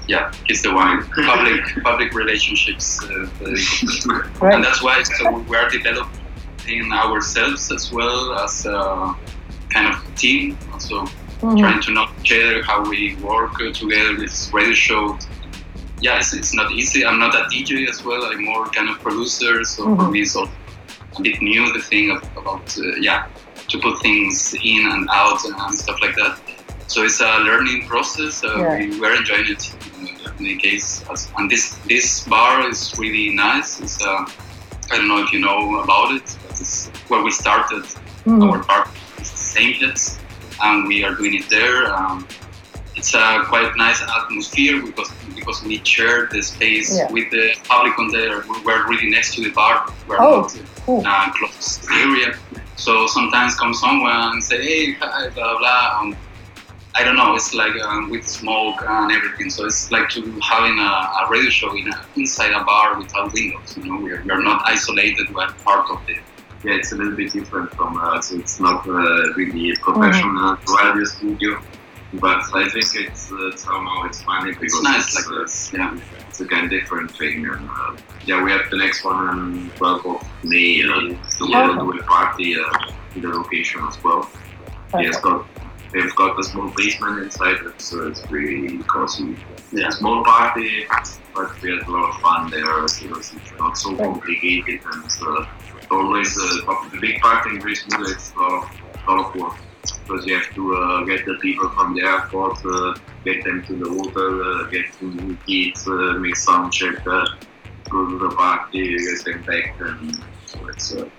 [0.10, 1.06] Yeah, he's the one.
[1.07, 2.99] Public public relationships.
[3.03, 4.56] Uh, uh, Right.
[4.56, 9.15] and that's why so we are developing ourselves as well as a
[9.69, 10.57] kind of team.
[10.73, 11.06] Also
[11.42, 11.60] mhm.
[11.60, 15.18] trying to know each other, how we work together with radio show.
[16.02, 17.06] Yeah, it's, it's not easy.
[17.06, 18.24] I'm not a DJ as well.
[18.26, 19.64] I'm more kind of producer.
[19.64, 20.12] So for Mhm.
[20.12, 20.46] me, it's a
[21.22, 23.26] bit new the thing of, about uh, yeah
[23.72, 26.38] to put things in and out and stuff like that.
[26.88, 28.44] So it's a learning process.
[28.44, 28.78] Uh, Yeah.
[28.80, 31.04] we, we're enjoying it uh, in any case.
[31.38, 33.70] And this this bar is really nice.
[33.84, 34.26] It's uh,
[34.92, 37.84] I don't know if you know about it, but it's where we started
[38.26, 38.44] Mhm.
[38.52, 38.84] our bar
[39.22, 40.04] is the same hits,
[40.62, 41.94] and we are doing it there.
[41.94, 42.28] Um,
[42.96, 47.12] it's a quite nice atmosphere because because we share the space Yeah.
[47.12, 48.44] with the public on there.
[48.50, 49.86] We- We're really next to the bar.
[50.08, 50.56] We're Oh, not
[50.86, 51.00] cool.
[51.02, 52.30] in a closed area.
[52.76, 56.16] So sometimes come someone and say, "Hey, hi, blah blah." Um,
[56.96, 57.36] I don't know.
[57.36, 59.50] It's like um, with smoke and everything.
[59.52, 63.32] So it's like to having a, a radio show in a, inside a bar without
[63.34, 63.78] windows.
[63.78, 65.26] You know, we're, we're not isolated.
[65.36, 66.16] We're part of the
[66.64, 68.32] Yeah, it's a little bit different from us.
[68.32, 71.62] It's not uh, really a professional radio studio,
[72.14, 75.72] but I think it's uh, somehow it's funny because It's nice like uh, this.
[75.74, 76.00] Yeah.
[76.28, 77.46] it's a kind of different thing.
[77.46, 80.82] And, uh, yeah, we have the next one on 12th of May.
[80.84, 82.64] Uh, so we'll do a party uh,
[83.16, 84.30] in the location as well.
[84.94, 85.46] Yeah, it's got,
[85.94, 87.58] they've got a small basement inside.
[87.66, 89.36] It's, uh, it's really cozy.
[89.72, 89.90] Yeah.
[89.90, 90.88] Small party,
[91.36, 92.80] but we had a lot of fun there.
[92.80, 95.46] It was not so complicated and uh,
[95.92, 98.70] always uh, the big part in Greece it's a lot
[99.08, 99.56] of, work
[100.08, 102.94] because you have to uh, get the people from the airport, uh,
[103.24, 107.26] get them to the hotel, uh, get to eat, uh, make sound check, uh,
[107.90, 110.94] go to the party, get them back, and so it's.
[110.94, 111.10] Uh,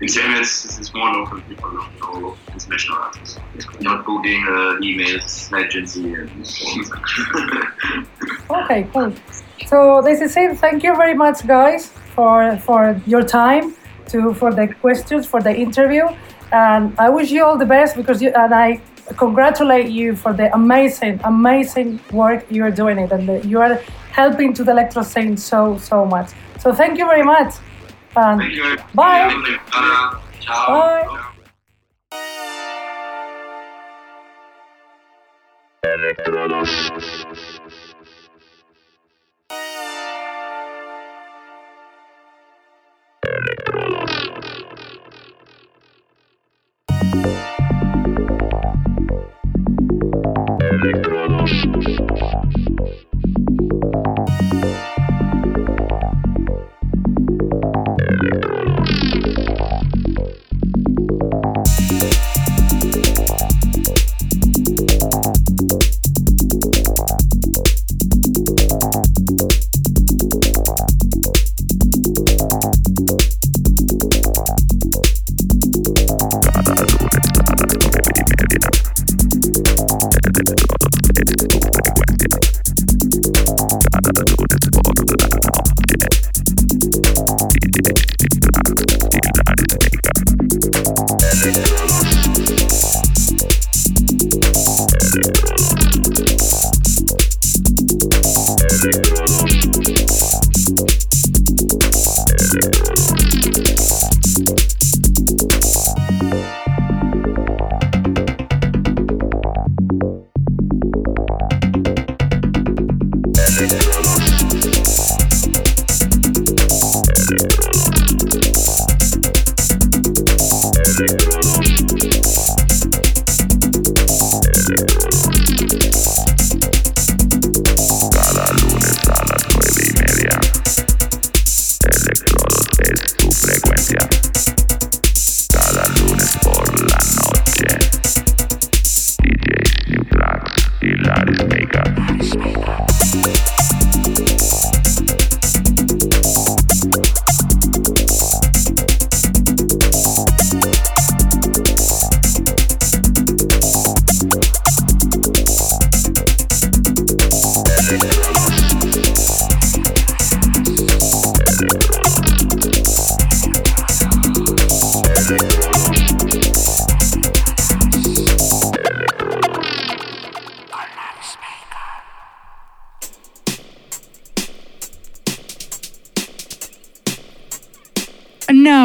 [0.00, 3.38] in it's, more local people, not no international artists.
[3.80, 6.66] Not booking uh, emails, agency, and so.
[8.50, 9.14] Okay, cool.
[9.66, 10.58] So this is it.
[10.58, 13.74] Thank you very much, guys, for for your time,
[14.08, 16.06] to for the questions for the interview.
[16.52, 18.80] And I wish you all the best because you and I
[19.16, 23.76] congratulate you for the amazing, amazing work you are doing it, and the, you are
[24.12, 26.30] helping to the electro scene so so much.
[26.60, 27.54] So thank you very much.
[28.16, 28.40] and.
[28.94, 29.34] Bye.
[30.48, 31.30] Bye.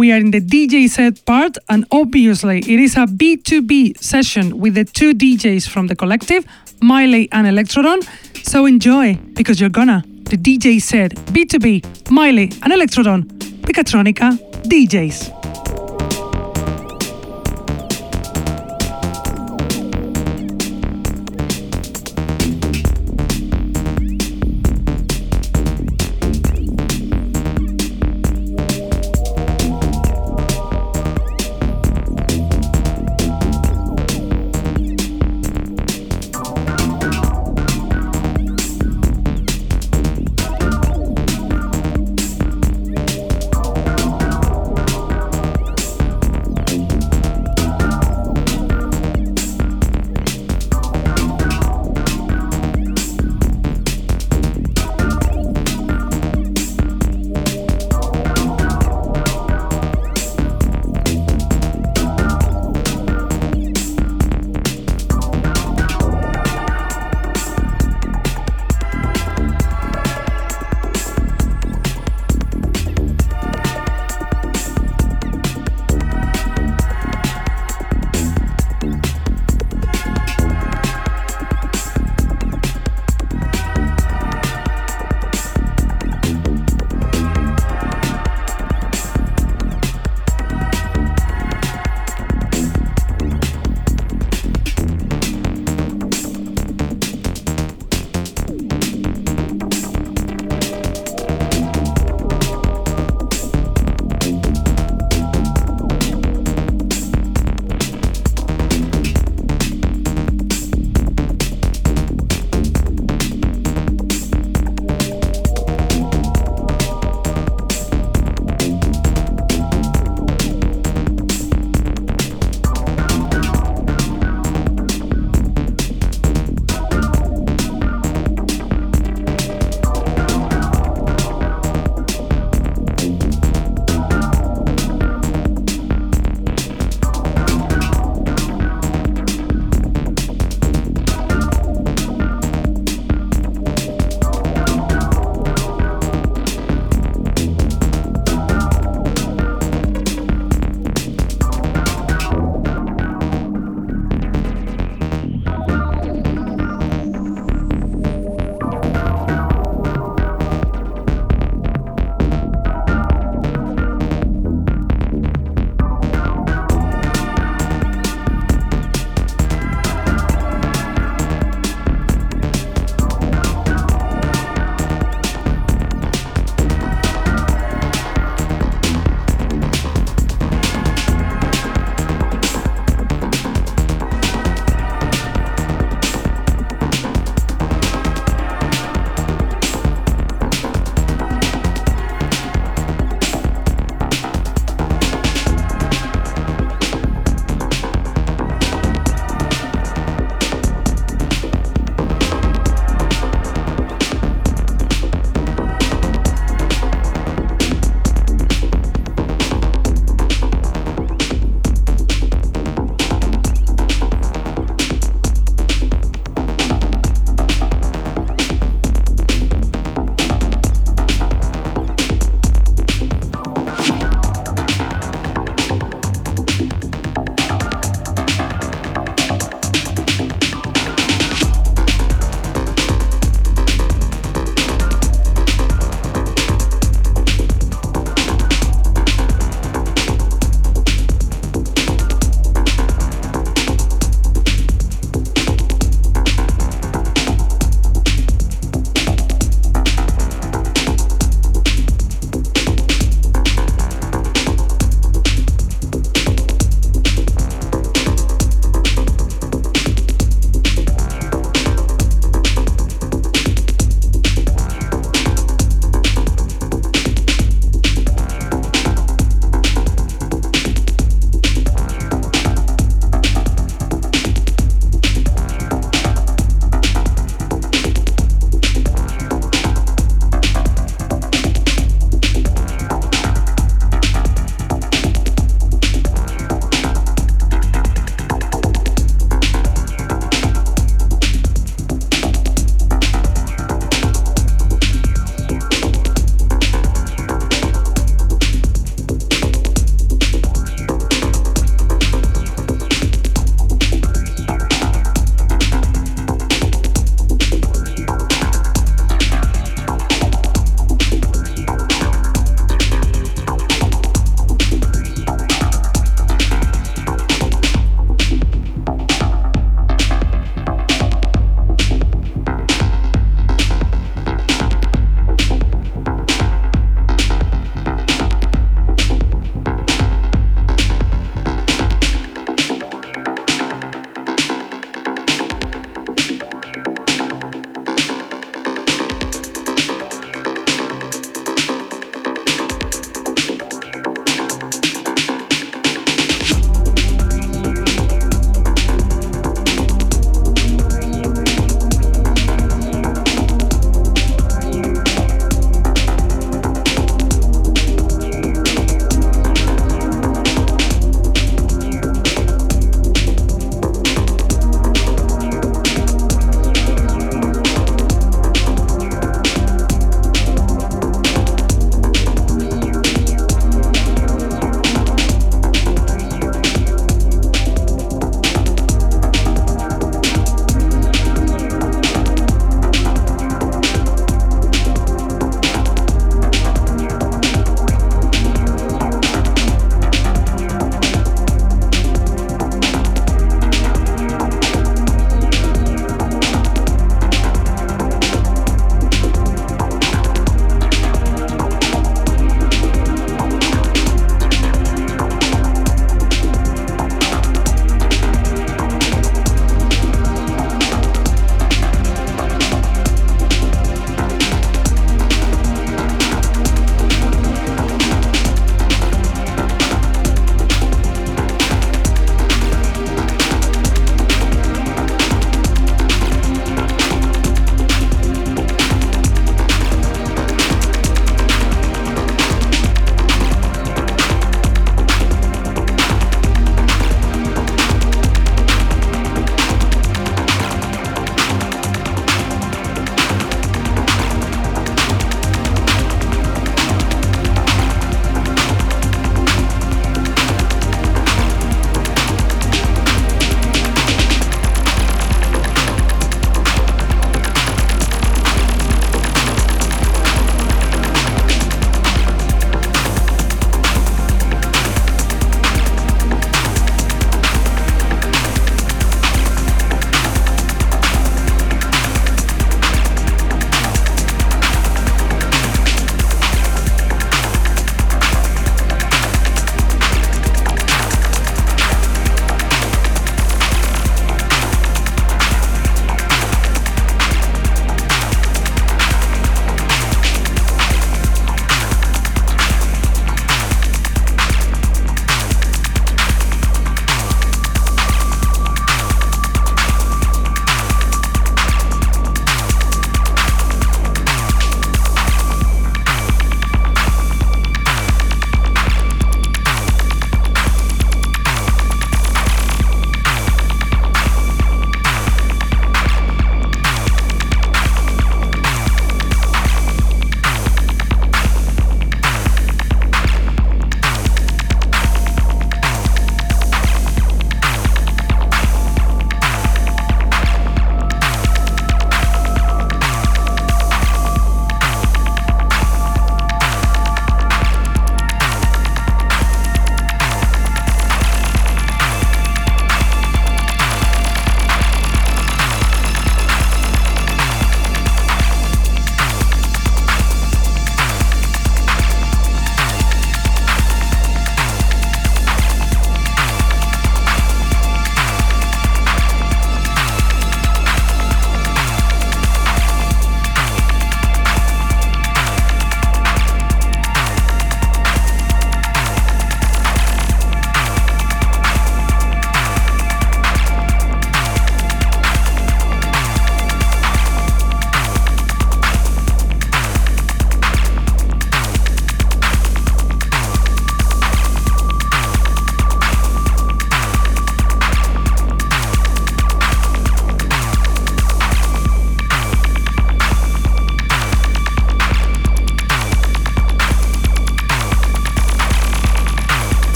[0.00, 4.72] We are in the DJ set part, and obviously it is a B2B session with
[4.72, 6.46] the two DJs from the collective,
[6.80, 8.00] Miley and Electrodon.
[8.42, 10.02] So enjoy, because you're gonna.
[10.24, 13.24] The DJ set B2B, Miley and Electrodon,
[13.60, 15.49] Picatronica DJs.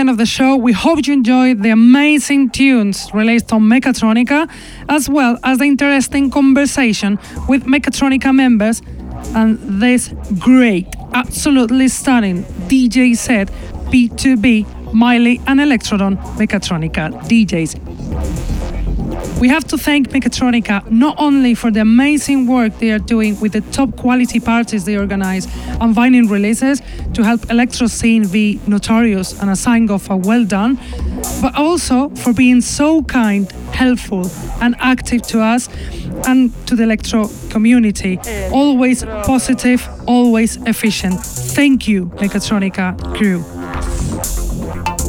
[0.00, 0.56] End of the show.
[0.56, 4.50] We hope you enjoyed the amazing tunes released on Mechatronica,
[4.88, 7.18] as well as the interesting conversation
[7.48, 8.80] with Mechatronica members
[9.36, 13.48] and this great, absolutely stunning DJ set
[13.92, 17.78] B2B, Miley, and Electrodon Mechatronica DJs.
[19.38, 23.52] We have to thank Mechatronica not only for the amazing work they are doing with
[23.52, 25.46] the top quality parties they organize
[25.80, 26.82] and vinyl releases
[27.20, 30.78] to help electro scene be notorious and a sign of a well done,
[31.42, 34.30] but also for being so kind, helpful,
[34.62, 35.68] and active to us
[36.26, 38.18] and to the electro community.
[38.52, 41.20] Always positive, always efficient.
[41.56, 43.44] Thank you, Mechatronica crew.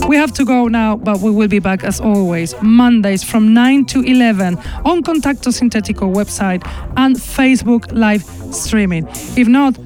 [0.09, 3.85] We have to go now, but we will be back as always, Mondays from 9
[3.85, 6.61] to 11 on Contacto Sintetico website
[6.97, 8.23] and Facebook live
[8.53, 9.07] streaming.
[9.37, 9.77] If not,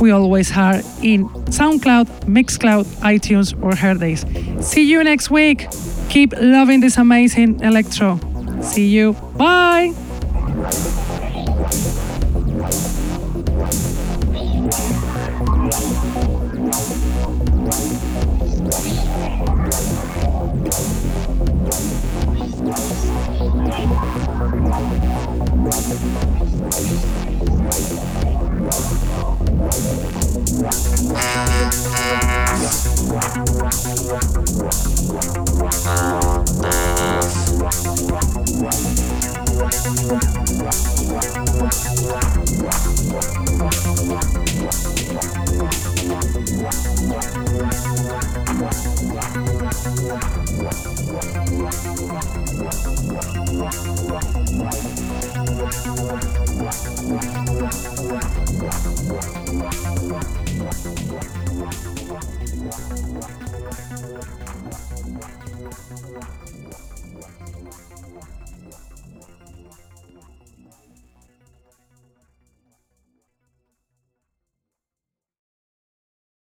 [0.00, 4.24] we always are in SoundCloud, Mixcloud, iTunes, or Hearthis.
[4.62, 5.66] See you next week.
[6.08, 8.18] Keep loving this amazing electro.
[8.62, 9.12] See you.
[9.36, 9.94] Bye.